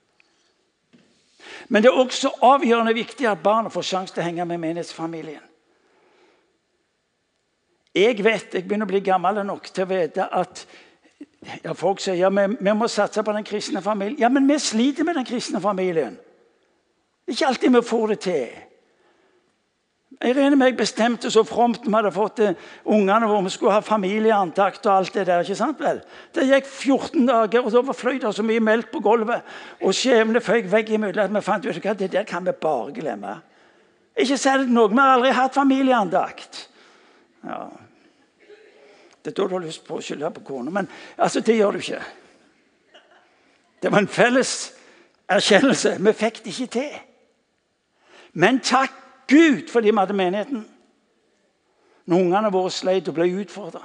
Men 1.68 1.82
det 1.82 1.90
er 1.90 1.98
også 1.98 2.32
avgjørende 2.44 2.94
viktig 2.94 3.26
at 3.28 3.42
barna 3.42 3.72
får 3.72 3.86
sjanse 3.88 4.14
til 4.14 4.22
å 4.22 4.26
henge 4.26 4.46
med 4.48 4.62
menighetsfamilien. 4.62 5.42
Jeg 7.94 8.24
vet, 8.24 8.54
jeg 8.54 8.66
begynner 8.66 8.88
å 8.88 8.90
bli 8.90 9.04
gammel 9.06 9.38
nok 9.46 9.68
til 9.70 9.84
å 9.84 9.90
vite 9.92 10.26
at 10.26 10.64
ja, 11.62 11.74
Folk 11.76 12.00
sier 12.02 12.16
ja, 12.18 12.30
vi, 12.32 12.46
vi 12.58 12.72
må 12.74 12.88
satse 12.90 13.22
på 13.22 13.32
den 13.36 13.46
kristne 13.46 13.82
familien. 13.84 14.18
Ja, 14.18 14.30
Men 14.32 14.48
vi 14.48 14.58
sliter 14.58 15.04
med 15.06 15.18
den 15.20 15.26
kristne 15.28 15.60
familien. 15.60 16.16
Det 16.16 17.32
er 17.32 17.36
ikke 17.36 17.50
alltid 17.52 17.74
vi 17.76 17.82
får 17.82 18.06
det 18.08 18.18
til. 18.24 18.48
Jeg 20.20 20.36
regner 20.36 20.56
med 20.56 20.70
jeg 20.70 20.76
bestemte 20.78 21.30
så 21.30 21.42
fromt 21.44 21.86
vi 21.86 21.92
hadde 21.92 22.12
fått 22.14 22.40
ungene 22.84 23.26
hvor 23.28 23.42
vi 23.44 23.50
skulle 23.52 23.74
ha 23.74 23.82
familieantakt 23.84 24.86
og 24.86 24.92
alt 24.96 25.14
det 25.14 25.26
der. 25.26 25.42
ikke 25.42 25.56
sant 25.58 25.80
vel? 25.80 26.00
Det 26.34 26.46
gikk 26.48 26.68
14 26.68 27.26
dager, 27.28 27.64
og 27.64 27.72
da 27.74 27.96
fløy 27.96 28.20
det 28.22 28.34
så 28.34 28.44
mye 28.46 28.62
melk 28.62 28.92
på 28.92 29.02
gulvet. 29.04 29.42
Og 29.82 29.94
skjevene 29.94 30.40
føyk 30.40 30.70
veggimellom 30.72 31.24
at 31.24 31.34
vi 31.34 31.44
fant 31.44 31.66
ut 31.66 31.86
at 31.86 31.98
det 31.98 32.12
der 32.12 32.24
kan 32.28 32.46
vi 32.46 32.52
bare 32.52 32.92
glemme. 32.94 33.38
Ikke 34.16 34.38
si 34.38 34.48
det 34.48 34.70
noe, 34.70 34.90
vi 34.92 35.02
har 35.02 35.16
aldri 35.16 35.34
hatt 35.34 35.54
familieandakt. 35.54 36.68
Ja, 37.44 37.66
det 39.24 39.32
er 39.32 39.36
da 39.40 39.48
du 39.48 39.56
har 39.56 39.64
lyst 39.64 39.86
på 39.86 39.98
å 39.98 40.04
skylde 40.04 40.30
på 40.36 40.44
kona. 40.44 40.70
Men 40.70 40.88
altså, 41.16 41.40
det 41.40 41.56
gjør 41.56 41.74
du 41.74 41.82
ikke. 41.82 42.02
Det 43.82 43.92
var 43.92 44.04
en 44.04 44.08
felles 44.08 44.52
erkjennelse. 45.28 45.96
Vi 46.00 46.12
fikk 46.12 46.44
det 46.44 46.52
ikke 46.52 46.72
til. 46.78 47.00
Men 48.40 48.60
takk 48.64 49.03
Gud 49.28 49.68
fordi 49.72 49.90
vi 49.90 49.98
hadde 49.98 50.16
menigheten. 50.16 50.64
Når 52.04 52.20
ungene 52.20 52.52
våre 52.52 52.70
sleit 52.70 53.08
og 53.08 53.16
ble 53.16 53.28
utfordra. 53.40 53.82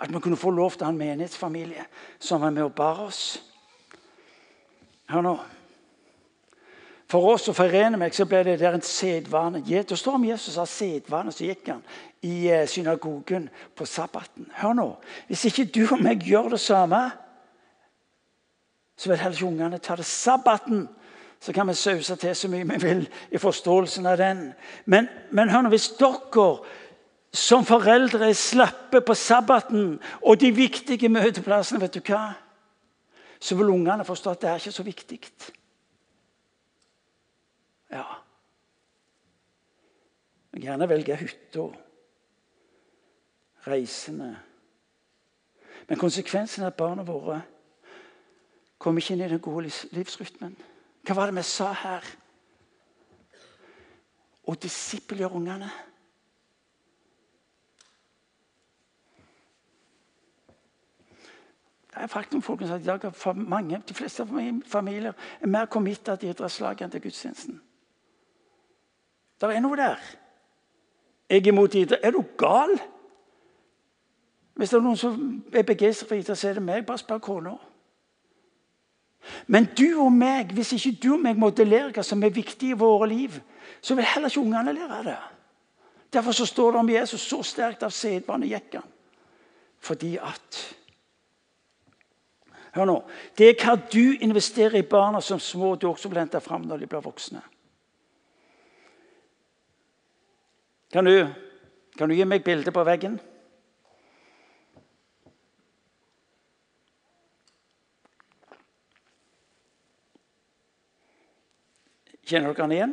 At 0.00 0.12
vi 0.12 0.20
kunne 0.20 0.40
få 0.40 0.50
lov 0.50 0.72
til 0.72 0.86
å 0.86 0.88
ha 0.88 0.94
en 0.94 1.00
menighetsfamilie 1.00 1.84
som 2.18 2.40
var 2.40 2.54
med 2.54 2.64
og 2.64 2.74
bar 2.74 3.02
oss. 3.04 3.40
Hør 5.10 5.26
nå. 5.26 5.34
For 7.10 7.32
oss 7.32 7.48
å 7.50 7.54
forene 7.56 7.98
meg, 7.98 8.14
så 8.14 8.24
ble 8.30 8.44
det 8.46 8.60
der 8.60 8.76
en 8.76 8.84
sedvane. 8.86 9.64
Det 9.66 9.98
står 9.98 10.20
om 10.20 10.28
Jesus 10.28 10.60
har 10.60 10.68
sedvane, 10.70 11.32
så 11.34 11.48
gikk 11.48 11.72
han 11.72 11.82
i 12.22 12.46
eh, 12.46 12.68
synagogen 12.70 13.48
på 13.74 13.86
sabbaten. 13.88 14.46
Hør 14.60 14.76
nå. 14.78 14.86
Hvis 15.26 15.48
ikke 15.50 15.66
du 15.74 15.82
og 15.88 16.04
meg 16.04 16.22
gjør 16.22 16.52
det 16.54 16.60
samme, 16.62 17.02
så 18.94 19.10
vil 19.10 19.18
heller 19.18 19.36
ikke 19.40 19.48
ungene 19.48 19.82
ta 19.82 19.96
det. 19.98 20.06
Sabbaten 20.06 20.84
så 21.40 21.52
kan 21.52 21.68
vi 21.68 21.74
sause 21.74 22.16
til 22.20 22.36
så 22.36 22.48
mye 22.52 22.66
vi 22.68 22.76
vil 22.82 23.06
i 23.32 23.38
forståelsen 23.40 24.06
av 24.06 24.18
den. 24.20 24.52
Men, 24.84 25.08
men 25.30 25.48
hør 25.48 25.64
nå, 25.64 25.72
hvis 25.72 25.88
dere 26.00 26.50
som 27.32 27.64
foreldre 27.64 28.28
er 28.28 28.36
slappe 28.36 29.00
på 29.00 29.14
sabbaten 29.14 30.00
og 30.20 30.40
de 30.40 30.50
viktige 30.52 31.08
møteplassene, 31.08 31.80
vet 31.80 31.96
du 31.96 32.02
hva? 32.10 32.32
så 33.40 33.56
vil 33.56 33.72
ungene 33.72 34.04
forstå 34.04 34.30
at 34.30 34.40
det 34.42 34.48
er 34.50 34.54
ikke 34.54 34.72
så 34.72 34.82
viktig. 34.82 35.20
Ja. 37.90 38.04
Jeg 40.52 40.62
gjerne 40.62 40.88
velge 40.88 41.16
hytta. 41.16 41.64
Reisende. 43.66 44.36
Men 45.88 45.98
konsekvensen 45.98 46.62
er 46.62 46.66
at 46.66 46.76
barna 46.76 47.02
våre 47.02 47.40
kommer 48.78 49.00
ikke 49.00 49.14
inn 49.14 49.24
i 49.24 49.28
den 49.28 49.40
gode 49.40 49.70
livsrytmen. 49.92 50.56
Hva 51.06 51.16
var 51.16 51.30
det 51.30 51.36
vi 51.36 51.46
sa 51.46 51.70
her? 51.72 52.08
Å 54.46 54.56
disippelgjøre 54.58 55.38
ungene. 55.38 55.70
Det 61.90 62.04
er 62.04 62.06
faktum 62.06 62.42
folkens, 62.42 62.70
at 62.70 62.80
i 62.80 62.84
dag 62.84 63.14
for 63.14 63.32
mange, 63.32 63.82
De 63.88 63.94
fleste 63.94 64.26
familier 64.66 65.12
er 65.40 65.46
mer 65.46 65.66
committa 65.66 66.16
til 66.16 66.30
idrettslaget 66.30 66.86
enn 66.86 66.90
til 66.90 67.02
gudstjenesten. 67.02 67.60
Det 69.40 69.56
er 69.56 69.60
noe 69.60 69.76
der. 69.76 69.98
Jeg 71.30 71.42
er 71.46 71.48
imot 71.48 71.74
idrett. 71.74 72.00
Er 72.04 72.10
du 72.10 72.22
gal? 72.38 72.76
Hvis 74.54 74.70
det 74.70 74.76
er 74.76 74.82
noen 74.82 74.96
som 74.96 75.44
er 75.52 75.62
begeistret 75.62 76.08
for 76.08 76.18
idrett, 76.18 76.38
så 76.38 76.48
er 76.48 76.58
det 76.58 76.62
meg. 76.62 76.86
Bare 76.86 76.98
spør 76.98 77.18
kona. 77.18 77.56
Men 79.46 79.68
du 79.78 80.00
og 80.00 80.12
meg, 80.12 80.54
hvis 80.56 80.72
ikke 80.76 80.96
du 81.02 81.12
og 81.14 81.22
meg 81.24 81.38
modellerer 81.38 81.92
hva 81.94 82.04
som 82.06 82.22
er 82.24 82.34
viktig 82.34 82.72
i 82.72 82.78
våre 82.78 83.08
liv, 83.10 83.36
så 83.80 83.94
vil 83.94 84.08
heller 84.08 84.32
ikke 84.32 84.42
ungene 84.42 84.74
lære 84.76 85.04
det. 85.04 85.18
Derfor 86.12 86.32
så 86.32 86.46
står 86.46 86.72
det 86.72 86.80
om 86.80 86.90
Jesus 86.90 87.22
så 87.28 87.42
sterkt 87.46 87.84
av 87.86 87.94
sedvane 87.94 88.48
gikk 88.50 88.80
han. 88.80 88.92
Fordi 89.80 90.16
at 90.18 90.60
Hør 92.70 92.86
nå. 92.86 93.00
Det 93.34 93.48
er 93.48 93.56
hva 93.58 93.72
du 93.90 94.14
investerer 94.22 94.78
i 94.78 94.86
barna 94.86 95.18
som 95.20 95.40
små, 95.42 95.74
du 95.74 95.88
også 95.88 96.06
vil 96.08 96.20
hente 96.22 96.38
fram 96.40 96.68
når 96.68 96.84
de 96.84 96.86
blir 96.86 97.02
voksne. 97.02 97.40
Kan 100.94 101.06
du, 101.06 101.26
kan 101.98 102.10
du 102.10 102.14
gi 102.14 102.26
meg 102.26 102.44
bilde 102.46 102.70
på 102.74 102.84
veggen? 102.86 103.18
Kjenner 112.30 112.52
dere 112.54 112.62
han 112.62 112.72
igjen? 112.72 112.90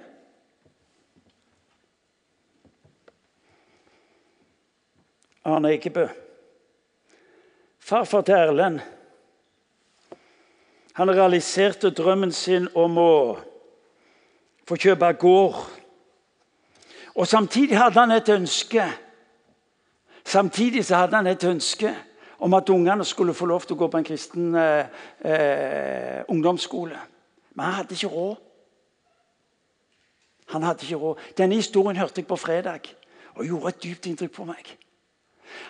Arne 5.46 5.74
Ekebø. 5.76 6.08
Farfar 7.80 8.24
til 8.26 8.34
Erlend. 8.34 8.80
Han 10.98 11.12
realiserte 11.14 11.92
drømmen 11.94 12.34
sin 12.34 12.66
om 12.74 12.98
å 12.98 13.12
få 14.66 14.80
kjøpe 14.82 15.12
gård 15.22 15.60
og 17.18 17.30
Samtidig 17.30 17.78
hadde 17.78 18.00
han 18.00 18.16
et 18.18 18.30
ønske 18.30 18.88
Samtidig 20.26 20.86
så 20.86 21.04
hadde 21.04 21.16
han 21.16 21.30
et 21.30 21.46
ønske 21.46 21.94
om 22.42 22.54
at 22.58 22.70
ungene 22.70 23.06
skulle 23.06 23.38
få 23.38 23.46
lov 23.46 23.70
til 23.70 23.78
å 23.78 23.84
gå 23.84 23.88
på 23.94 24.02
en 24.02 24.06
kristen 24.06 24.50
eh, 24.60 24.90
eh, 25.26 26.20
ungdomsskole. 26.30 27.00
Men 27.56 27.66
han 27.66 27.74
hadde 27.80 27.96
ikke 27.96 28.12
råd. 28.12 28.36
Han 30.54 30.64
hadde 30.64 30.86
ikke 30.86 30.96
råd. 30.96 31.24
Denne 31.38 31.56
historien 31.56 31.98
hørte 31.98 32.22
jeg 32.22 32.28
på 32.28 32.36
fredag 32.36 32.92
og 33.36 33.46
gjorde 33.46 33.74
et 33.74 33.84
dypt 33.84 34.06
inntrykk 34.06 34.34
på 34.34 34.46
meg. 34.48 34.78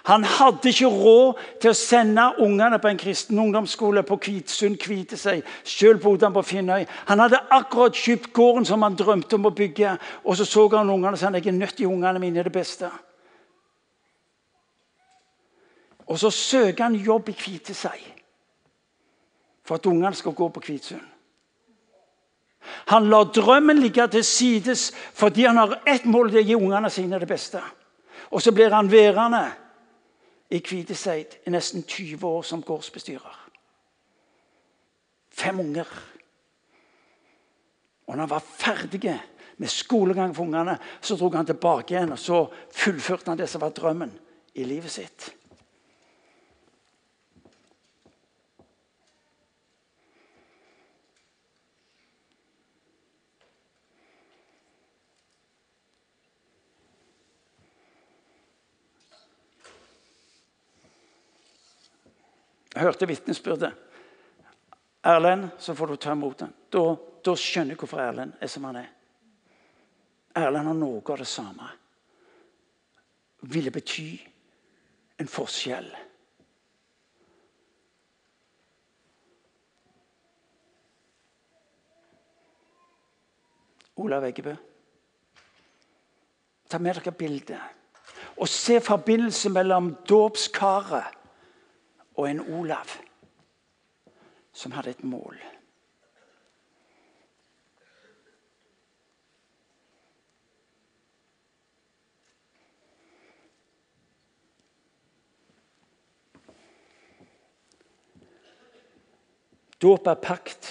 Han 0.03 0.23
hadde 0.23 0.69
ikke 0.69 0.89
råd 0.89 1.39
til 1.61 1.71
å 1.71 1.77
sende 1.77 2.25
ungene 2.43 2.79
på 2.81 2.89
en 2.89 2.99
kristen 2.99 3.39
ungdomsskole 3.39 4.03
på 4.07 4.17
Kvitsund. 4.23 4.77
Kvitesøy. 4.81 5.41
Selv 5.63 6.01
bodde 6.03 6.25
han 6.25 6.35
på 6.35 6.45
Finnøy. 6.45 6.85
Han 7.09 7.19
hadde 7.19 7.41
akkurat 7.53 7.97
kjøpt 7.97 8.31
gården 8.33 8.65
som 8.65 8.85
han 8.85 8.97
drømte 8.97 9.37
om 9.37 9.49
å 9.49 9.53
bygge. 9.55 9.97
Og 10.23 10.37
så 10.37 10.45
så 10.45 10.67
han 10.75 10.89
ungene 10.89 11.13
og 11.13 11.19
sa 11.19 11.31
jeg 11.33 11.47
er 11.47 11.57
nødt 11.57 11.77
til 11.77 11.91
ungene 11.91 12.19
mine 12.19 12.43
det 12.43 12.53
beste. 12.53 12.89
Og 16.07 16.19
så 16.19 16.31
søker 16.31 16.83
han 16.83 16.95
jobb 16.95 17.29
i 17.29 17.35
Kviteseid 17.35 18.13
for 19.67 19.75
at 19.75 19.85
ungene 19.85 20.15
skal 20.15 20.31
gå 20.31 20.47
på 20.49 20.63
Kvitsund. 20.63 21.16
Han 22.91 23.09
lar 23.09 23.31
drømmen 23.35 23.79
ligge 23.81 24.07
til 24.07 24.23
sides 24.25 24.91
fordi 25.13 25.45
han 25.45 25.57
har 25.57 25.79
ett 25.87 26.05
mål, 26.05 26.31
det 26.31 26.43
å 26.43 26.47
gi 26.47 26.57
ungene 26.57 26.91
sine 26.93 27.19
det 27.19 27.29
beste. 27.29 27.61
Og 28.31 28.41
så 28.43 28.51
blir 28.51 28.73
han 28.75 28.91
værende 28.91 29.45
i 30.51 30.59
Kviteseid 30.63 31.39
i 31.47 31.51
nesten 31.51 31.83
20 31.83 32.27
år 32.27 32.43
som 32.47 32.63
gårdsbestyrer. 32.63 33.39
Fem 35.31 35.59
unger. 35.59 35.87
Og 38.07 38.15
når 38.15 38.23
han 38.23 38.29
var 38.29 38.45
ferdig 38.59 39.17
med 39.57 39.67
skolegang 39.67 40.35
for 40.35 40.43
ungene, 40.47 40.77
så 41.01 41.17
dro 41.17 41.29
han 41.35 41.45
tilbake 41.45 41.93
igjen 41.93 42.13
og 42.15 42.19
så 42.21 42.45
fullførte 42.73 43.31
han 43.31 43.39
det 43.39 43.49
som 43.49 43.61
var 43.61 43.75
drømmen 43.75 44.13
i 44.55 44.63
livet 44.63 44.91
sitt. 44.91 45.31
Hørte 62.81 63.07
vitnesbyrdet. 63.07 63.73
Erlend, 65.07 65.49
så 65.57 65.75
får 65.75 65.87
du 65.87 65.95
ta 65.95 66.11
imot 66.11 66.39
den. 66.39 66.53
Da, 66.73 66.83
da 67.23 67.35
skjønner 67.37 67.75
jeg 67.75 67.81
hvorfor 67.81 68.01
Erlend 68.03 68.35
er 68.41 68.51
som 68.51 68.65
han 68.67 68.81
er. 68.81 68.89
Erlend 70.37 70.69
har 70.69 70.77
noe 70.77 71.01
av 71.01 71.21
det 71.21 71.29
samme. 71.29 71.69
Ville 73.47 73.71
bety 73.71 74.09
en 75.21 75.29
forskjell. 75.31 75.89
Olav 83.97 84.27
Eggebø. 84.27 84.53
Ta 86.69 86.77
med 86.77 86.99
dere 86.99 87.15
bildet. 87.17 87.61
Og 88.37 88.49
se 88.51 88.77
forbindelsen 88.83 89.55
mellom 89.55 89.95
dåpskaret 90.09 91.16
og 92.17 92.29
en 92.29 92.41
Olav 92.41 92.97
som 94.53 94.73
hadde 94.73 94.89
et 94.89 95.03
mål. 95.03 95.37
Dåp 109.81 110.07
er 110.07 110.17
pakt, 110.17 110.67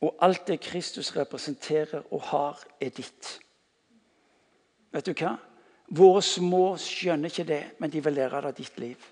og 0.00 0.14
alt 0.22 0.46
det 0.46 0.60
Kristus 0.62 1.10
representerer 1.16 2.04
og 2.14 2.22
har, 2.22 2.60
er 2.80 2.92
ditt. 2.94 3.38
Vet 4.94 5.08
du 5.08 5.14
hva? 5.16 5.32
Våre 5.90 6.22
små 6.22 6.76
skjønner 6.78 7.32
ikke 7.32 7.48
det, 7.48 7.62
men 7.82 7.90
de 7.90 8.02
vil 8.04 8.14
lære 8.14 8.44
det 8.44 8.52
av 8.52 8.56
ditt 8.56 8.78
liv. 8.78 9.08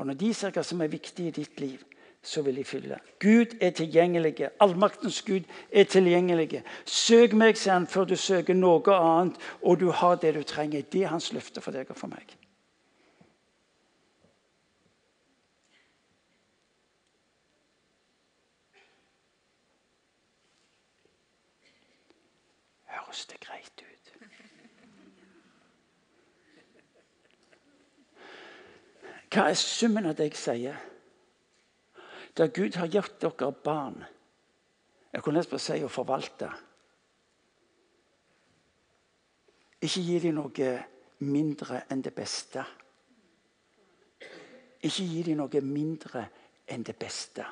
For 0.00 0.08
når 0.08 0.16
de 0.16 0.28
ser 0.32 0.54
hva 0.56 0.62
som 0.64 0.80
er 0.80 0.88
viktig 0.88 1.26
i 1.28 1.32
ditt 1.36 1.58
liv, 1.60 1.80
så 2.24 2.40
vil 2.40 2.56
de 2.56 2.62
fylle. 2.64 2.96
Gud 3.20 3.52
er 3.60 3.74
tilgjengelig. 3.76 4.46
Allmaktens 4.64 5.18
Gud 5.26 5.44
er 5.68 5.84
tilgjengelig. 5.84 6.62
Søk 6.88 7.34
meg, 7.36 7.58
sier 7.60 7.74
han, 7.74 7.84
før 7.84 8.08
du 8.08 8.14
søker 8.16 8.56
noe 8.56 8.96
annet, 8.96 9.36
og 9.60 9.76
du 9.82 9.90
har 9.92 10.16
det 10.22 10.32
du 10.38 10.40
trenger. 10.40 10.88
Det 10.88 11.04
er 11.04 11.12
hans 11.12 11.34
løfte 11.36 11.60
for 11.60 11.76
deg 11.76 11.92
og 11.92 12.00
for 12.00 12.08
meg. 12.08 12.32
Høres 22.88 23.26
det 23.28 23.44
greit 23.44 23.84
ut? 23.84 24.00
Hva 29.30 29.46
er 29.46 29.58
summen 29.58 30.08
av 30.10 30.16
det 30.18 30.32
jeg 30.32 30.38
sier? 30.38 30.78
Der 32.34 32.50
Gud 32.54 32.74
har 32.78 32.90
gitt 32.90 33.20
dere 33.22 33.52
barn 33.52 34.02
Jeg 35.10 35.22
kunne 35.22 35.40
nesten 35.40 35.58
si 35.58 35.80
å 35.82 35.90
forvalte. 35.90 36.46
Ikke 39.82 40.02
gi 40.06 40.18
dem 40.22 40.36
noe 40.36 40.74
mindre 41.26 41.80
enn 41.90 42.02
det 42.04 42.12
beste. 42.14 42.62
Ikke 44.86 45.02
gi 45.02 45.24
dem 45.26 45.40
noe 45.40 45.62
mindre 45.66 46.22
enn 46.70 46.84
det 46.86 46.94
beste. 47.00 47.46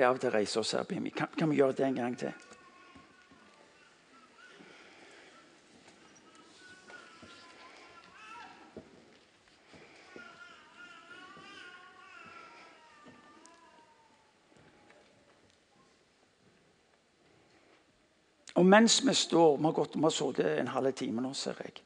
Pleier 0.00 0.08
av 0.08 0.16
og 0.16 0.22
til 0.22 0.30
å 0.30 0.38
reise 0.38 0.60
oss 0.60 0.72
her. 0.72 0.84
Kan, 1.12 1.28
kan 1.36 1.50
vi 1.50 1.60
gjøre 1.60 1.76
det 1.76 1.84
en 1.84 2.00
gang 2.00 2.16
til? 2.16 2.32
Og 18.56 18.66
mens 18.66 18.98
vi 19.06 19.14
står 19.14 19.56
Vi 19.56 19.64
har 19.64 19.72
gått, 19.72 19.94
vi 19.96 20.10
sittet 20.10 20.58
en 20.58 20.68
halv 20.68 20.92
time 20.92 21.22
nå, 21.22 21.32
ser 21.34 21.56
jeg. 21.60 21.80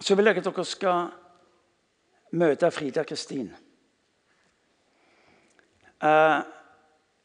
Så 0.00 0.14
vil 0.14 0.26
jeg 0.26 0.38
at 0.38 0.46
dere 0.46 0.64
skal 0.64 1.10
møte 2.32 2.70
Frida 2.70 3.04
Kristin. 3.04 3.50
Uh, 6.00 6.40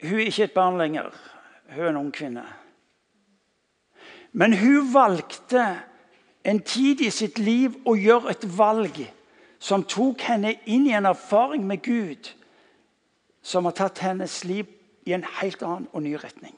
hun 0.02 0.20
er 0.20 0.28
ikke 0.28 0.44
et 0.44 0.56
barn 0.56 0.78
lenger. 0.78 1.10
Hun 1.72 1.84
er 1.84 1.90
en 1.90 1.96
ung 1.96 2.12
kvinne. 2.12 2.44
Men 4.32 4.52
hun 4.58 4.92
valgte 4.92 5.64
en 6.44 6.60
tid 6.60 7.00
i 7.00 7.10
sitt 7.10 7.38
liv 7.38 7.74
å 7.88 7.96
gjøre 7.96 8.34
et 8.34 8.44
valg 8.58 9.00
som 9.58 9.84
tok 9.88 10.20
henne 10.28 10.52
inn 10.68 10.84
i 10.86 10.94
en 10.94 11.08
erfaring 11.08 11.64
med 11.66 11.82
Gud 11.82 12.30
som 13.46 13.64
har 13.64 13.76
tatt 13.78 14.02
hennes 14.04 14.44
liv 14.44 14.68
i 15.06 15.14
en 15.14 15.24
helt 15.38 15.62
annen 15.62 15.88
og 15.92 16.02
ny 16.02 16.16
retning. 16.18 16.54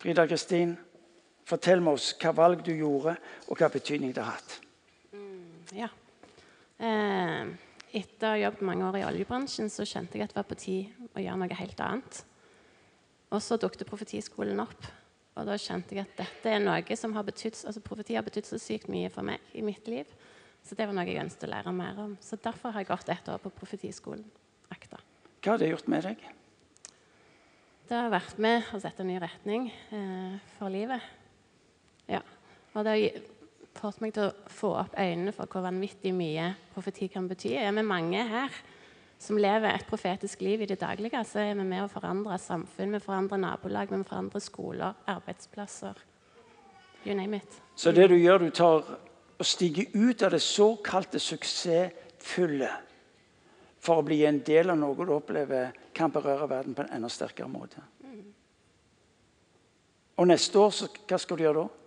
Frida 0.00 0.26
Kristin, 0.28 0.74
fortell 1.48 1.80
meg 1.80 1.96
oss 1.96 2.10
hva 2.20 2.34
valg 2.36 2.64
du 2.66 2.74
gjorde, 2.76 3.16
og 3.48 3.56
hva 3.56 3.70
betydning 3.72 4.12
det 4.12 4.20
har 4.20 4.36
hatt. 4.36 4.58
Mm, 5.16 5.78
ja. 5.78 5.88
Eh, 6.76 7.48
etter 7.94 8.26
å 8.26 8.34
ha 8.34 8.42
jobbet 8.42 8.66
mange 8.66 8.86
år 8.88 9.00
i 9.00 9.06
oljebransjen 9.06 9.70
så 9.72 9.86
kjente 9.86 10.18
jeg 10.18 10.26
at 10.26 10.34
det 10.34 10.40
var 10.40 10.48
på 10.50 10.58
tide 10.58 11.08
å 11.14 11.22
gjøre 11.22 11.40
noe 11.40 11.58
helt 11.58 11.82
annet. 11.84 12.20
Og 13.34 13.42
så 13.42 13.58
dukket 13.58 13.86
Profetiskolen 13.88 14.62
opp. 14.62 14.86
Og 15.34 15.48
da 15.48 15.56
kjente 15.58 15.96
jeg 15.96 16.06
at 16.06 16.14
dette 16.20 16.50
er 16.50 16.62
noe 16.62 16.96
som 16.98 17.14
har 17.16 17.26
betydd 17.26 17.56
altså 17.66 17.82
profeti 17.82 18.14
har 18.14 18.26
betydd 18.26 18.46
så 18.46 18.58
sykt 18.62 18.86
mye 18.92 19.10
for 19.10 19.26
meg 19.26 19.42
i 19.54 19.64
mitt 19.66 19.88
liv. 19.90 20.10
Så 20.64 20.78
det 20.78 20.86
var 20.86 20.94
noe 20.96 21.08
jeg 21.08 21.20
ønsket 21.20 21.48
å 21.48 21.50
lære 21.50 21.74
mer 21.74 21.98
om. 22.04 22.14
Så 22.22 22.38
derfor 22.40 22.72
har 22.72 22.84
jeg 22.84 22.92
gått 22.92 23.10
ett 23.12 23.28
år 23.28 23.42
på 23.42 23.52
Profetiskolen. 23.58 24.24
Akta. 24.72 25.00
Hva 25.42 25.56
har 25.56 25.60
det 25.60 25.72
gjort 25.72 25.90
med 25.92 26.06
deg? 26.06 26.22
Det 27.84 27.98
har 27.98 28.14
vært 28.14 28.38
med 28.40 28.70
å 28.72 28.80
sette 28.80 29.04
en 29.04 29.10
ny 29.10 29.18
retning 29.20 29.66
eh, 29.68 30.38
for 30.56 30.72
livet. 30.72 31.02
Ja. 32.08 32.22
Og 32.72 32.86
det 32.86 32.94
har 32.94 33.18
fått 33.78 34.00
meg 34.02 34.14
til 34.16 34.28
å 34.28 34.50
få 34.50 34.72
opp 34.80 34.94
øynene 34.98 35.32
for 35.34 35.50
hvor 35.50 35.64
vanvittig 35.66 36.14
mye 36.16 36.52
profeti 36.74 37.08
kan 37.12 37.28
bety. 37.28 37.54
Er 37.58 37.74
vi 37.76 37.84
mange 37.86 38.22
her 38.28 38.56
som 39.18 39.38
lever 39.40 39.70
et 39.70 39.86
profetisk 39.88 40.42
liv 40.44 40.62
i 40.62 40.68
det 40.68 40.80
daglige, 40.80 41.22
så 41.24 41.40
er 41.44 41.54
vi 41.54 41.64
med 41.64 41.84
å 41.84 41.90
forandre 41.90 42.36
samfunn, 42.40 42.92
vi 42.92 43.00
forandrer 43.02 43.40
nabolag, 43.40 43.92
vi 43.92 44.04
forandrer 44.04 44.42
skoler, 44.42 44.98
arbeidsplasser. 45.08 46.00
You 47.04 47.14
name 47.14 47.36
it. 47.36 47.60
Så 47.76 47.92
det 47.92 48.08
du 48.08 48.16
gjør, 48.16 48.38
du 48.38 48.50
tar 48.50 48.84
og 49.34 49.46
stiger 49.46 49.90
ut 49.94 50.22
av 50.22 50.30
det 50.30 50.42
såkalte 50.42 51.20
suksessfulle 51.20 52.70
for 53.84 54.00
å 54.00 54.06
bli 54.06 54.22
en 54.24 54.40
del 54.46 54.72
av 54.72 54.78
noe 54.80 54.96
du 54.96 55.12
opplever 55.12 55.74
kan 55.94 56.12
berøre 56.12 56.48
verden 56.48 56.76
på 56.76 56.84
en 56.84 56.94
enda 56.96 57.10
sterkere 57.12 57.50
måte. 57.50 57.82
Mm. 58.04 58.22
Og 60.16 60.28
neste 60.30 60.60
år, 60.60 60.70
så, 60.72 60.88
hva 61.08 61.18
skal 61.20 61.38
du 61.40 61.44
gjøre 61.44 61.64
da? 61.64 61.83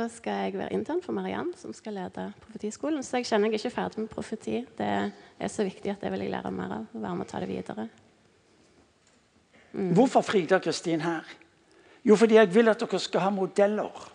Da 0.00 0.08
skal 0.08 0.46
jeg 0.46 0.54
være 0.58 0.72
intern 0.72 1.02
for 1.02 1.12
Mariann, 1.12 1.52
som 1.56 1.74
skal 1.76 1.96
lede 1.98 2.28
profetiskolen. 2.40 3.02
Så 3.02 3.18
jeg 3.18 3.26
kjenner 3.28 3.50
jeg 3.50 3.58
er 3.58 3.64
ikke 3.64 3.74
ferdig 3.74 4.04
med 4.04 4.08
profeti. 4.08 4.62
Det 4.78 4.88
er 4.88 5.50
så 5.52 5.66
viktig 5.66 5.92
at 5.92 6.00
det 6.00 6.12
vil 6.12 6.24
jeg 6.24 6.32
lære 6.32 6.52
mer 6.54 6.78
av. 6.78 6.86
Være 6.94 7.18
med 7.18 7.26
å 7.26 7.30
ta 7.30 7.40
det 7.42 7.50
videre. 7.50 7.88
Mm. 9.72 9.92
Hvorfor 9.96 10.24
Frida 10.24 10.58
Kristin 10.58 11.00
her? 11.00 11.28
Jo, 12.04 12.16
fordi 12.16 12.34
jeg 12.34 12.54
vil 12.54 12.68
at 12.68 12.80
dere 12.80 13.00
skal 13.00 13.24
ha 13.26 13.30
modeller 13.30 14.08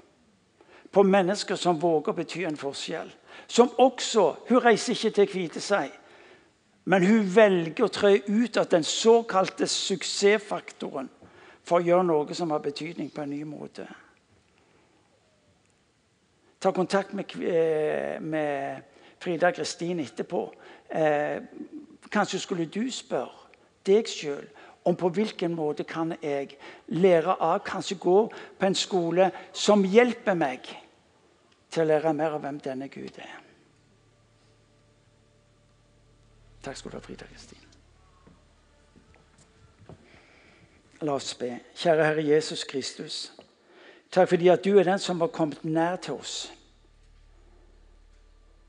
på 0.91 1.03
mennesker 1.03 1.55
som 1.59 1.79
våger 1.81 2.13
å 2.13 2.17
bety 2.17 2.43
en 2.47 2.59
forskjell. 2.59 3.09
Som 3.47 3.71
også 3.77 4.35
Hun 4.49 4.63
reiser 4.63 4.93
ikke 4.93 5.13
til 5.15 5.27
Kviteseid, 5.27 5.93
men 6.85 7.03
hun 7.03 7.27
velger 7.35 7.83
å 7.83 7.91
trø 7.91 8.13
ut 8.27 8.57
av 8.57 8.67
den 8.71 8.83
såkalte 8.83 9.67
suksessfaktoren 9.67 11.09
for 11.67 11.79
å 11.79 11.83
gjøre 11.83 12.07
noe 12.07 12.35
som 12.35 12.51
har 12.55 12.63
betydning 12.63 13.09
på 13.11 13.21
en 13.21 13.33
ny 13.35 13.43
måte. 13.43 13.87
Ta 16.59 16.71
kontakt 16.71 17.13
med, 17.13 17.25
eh, 17.35 18.21
med 18.21 18.81
Frida 19.19 19.51
Kristin 19.51 19.99
etterpå. 19.99 20.53
Eh, 20.89 21.41
kanskje 22.11 22.39
skulle 22.39 22.65
du 22.65 22.91
spørre 22.91 23.47
deg 23.85 24.07
sjøl 24.07 24.47
om 24.87 24.95
på 24.95 25.09
hvilken 25.09 25.55
måte 25.55 25.83
kan 25.83 26.15
jeg 26.21 26.57
lære 26.87 27.35
av, 27.41 27.59
kanskje 27.59 27.97
gå 27.99 28.31
på 28.59 28.65
en 28.65 28.75
skole 28.75 29.31
som 29.53 29.83
hjelper 29.83 30.35
meg 30.35 30.69
til 31.69 31.83
å 31.83 31.87
lære 31.87 32.13
mer 32.13 32.37
av 32.37 32.41
hvem 32.41 32.59
denne 32.63 32.87
Gud 32.87 33.19
er. 33.19 33.35
Takk 36.63 36.77
skal 36.77 36.91
du 36.91 36.97
ha, 36.97 37.01
Frida 37.03 37.27
Kristin. 37.27 37.63
La 41.01 41.13
oss 41.13 41.33
be. 41.37 41.59
Kjære 41.77 42.05
Herre 42.07 42.23
Jesus 42.25 42.63
Kristus. 42.63 43.36
Takk 44.11 44.29
fordi 44.29 44.47
at 44.47 44.63
du 44.63 44.77
er 44.77 44.87
den 44.87 44.99
som 44.99 45.19
har 45.21 45.31
kommet 45.33 45.65
nær 45.65 45.95
til 45.95 46.13
oss. 46.13 46.51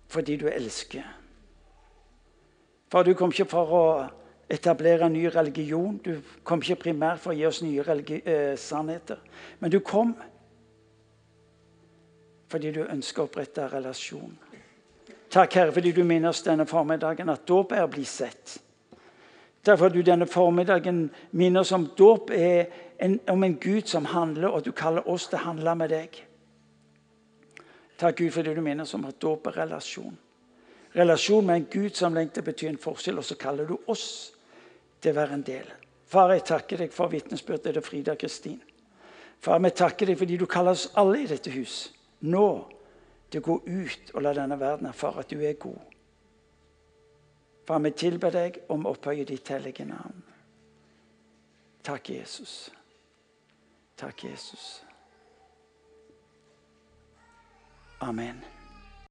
Fordi 0.09 0.37
du 0.37 0.49
elsker. 0.49 1.05
For 2.89 3.05
du 3.05 3.15
kom 3.15 3.33
ikke 3.33 3.49
for 3.51 3.75
å 3.77 3.85
etablere 4.49 5.07
en 5.07 5.13
ny 5.13 5.27
religion. 5.29 5.99
Du 6.05 6.23
kom 6.45 6.63
ikke 6.65 6.89
primært 6.89 7.21
for 7.21 7.35
å 7.35 7.37
gi 7.37 7.47
oss 7.47 7.63
nye 7.63 7.85
eh, 7.85 8.57
sannheter. 8.57 9.21
Men 9.61 9.71
du 9.71 9.81
kom 9.81 10.17
fordi 12.49 12.71
du 12.73 12.81
ønsker 12.87 13.23
å 13.23 13.29
opprette 13.29 13.67
relasjon. 13.69 14.33
Takk, 15.29 15.55
Herre, 15.59 15.73
fordi 15.77 15.93
du 15.93 16.01
minner 16.09 16.33
oss 16.33 16.41
denne 16.47 16.65
formiddagen 16.67 17.29
at 17.29 17.45
dåp 17.49 17.75
er 17.77 17.85
å 17.85 17.91
bli 17.93 18.07
sett. 18.09 18.57
Takk 19.69 19.83
for 19.83 19.91
at 19.91 19.97
du 19.99 20.01
denne 20.01 20.25
formiddagen 20.25 21.11
minner 21.37 21.61
oss 21.61 21.75
om 21.77 21.91
dåp 21.93 22.31
er 22.33 22.71
en, 23.05 23.19
om 23.29 23.43
en 23.45 23.57
Gud 23.61 23.91
som 23.91 24.07
handler, 24.09 24.49
og 24.49 24.63
at 24.63 24.65
du 24.65 24.73
kaller 24.73 25.05
oss 25.05 25.27
til 25.29 25.37
å 25.37 25.43
handle 25.43 25.75
med 25.77 25.93
deg. 25.93 26.17
Takk, 28.01 28.17
Gud, 28.17 28.31
fordi 28.33 28.55
du 28.57 28.63
minner 28.65 28.89
oss 28.89 28.97
om 28.97 29.05
at 29.05 29.19
dåp 29.21 29.51
er 29.51 29.59
relasjon. 29.67 30.17
Relasjon 30.97 31.45
med 31.45 31.61
en 31.61 31.69
Gud 31.69 32.01
som 32.01 32.17
lengter 32.17 32.47
betyr 32.47 32.71
en 32.71 32.81
forskjell, 32.81 33.21
og 33.21 33.29
så 33.29 33.37
kaller 33.37 33.69
du 33.69 33.77
oss 33.93 34.07
til 35.03 35.13
å 35.13 35.19
være 35.21 35.37
en 35.37 35.45
del. 35.45 35.69
Far, 36.09 36.33
jeg 36.33 36.47
takker 36.49 36.87
deg 36.87 36.97
for 36.97 37.13
vitnesbyrdet 37.13 37.77
til 37.77 37.85
Frida 37.85 38.17
Kristin. 38.17 38.57
Far, 39.37 39.61
vi 39.61 39.75
takker 39.77 40.09
deg 40.09 40.17
fordi 40.17 40.41
du 40.41 40.47
kaller 40.49 40.79
oss 40.79 40.89
alle 40.97 41.27
i 41.27 41.29
dette 41.29 41.53
hus 41.53 41.91
nå 42.25 42.49
til 43.29 43.45
å 43.45 43.49
gå 43.53 43.61
ut 43.69 44.15
og 44.15 44.25
la 44.25 44.33
denne 44.33 44.57
verden 44.57 44.89
erfare 44.89 45.27
at 45.27 45.29
du 45.29 45.45
er 45.45 45.61
god. 45.61 45.98
Far, 47.69 47.79
vi 47.85 47.91
tilber 47.93 48.33
deg 48.33 48.55
om 48.73 48.87
å 48.89 48.95
opphøye 48.97 49.27
ditt 49.29 49.51
hellige 49.53 49.85
navn. 49.85 50.23
Takk, 51.85 52.09
Jesus. 52.15 52.71
Takk, 54.01 54.25
Jesus. 54.25 54.69
Amen. 58.01 58.41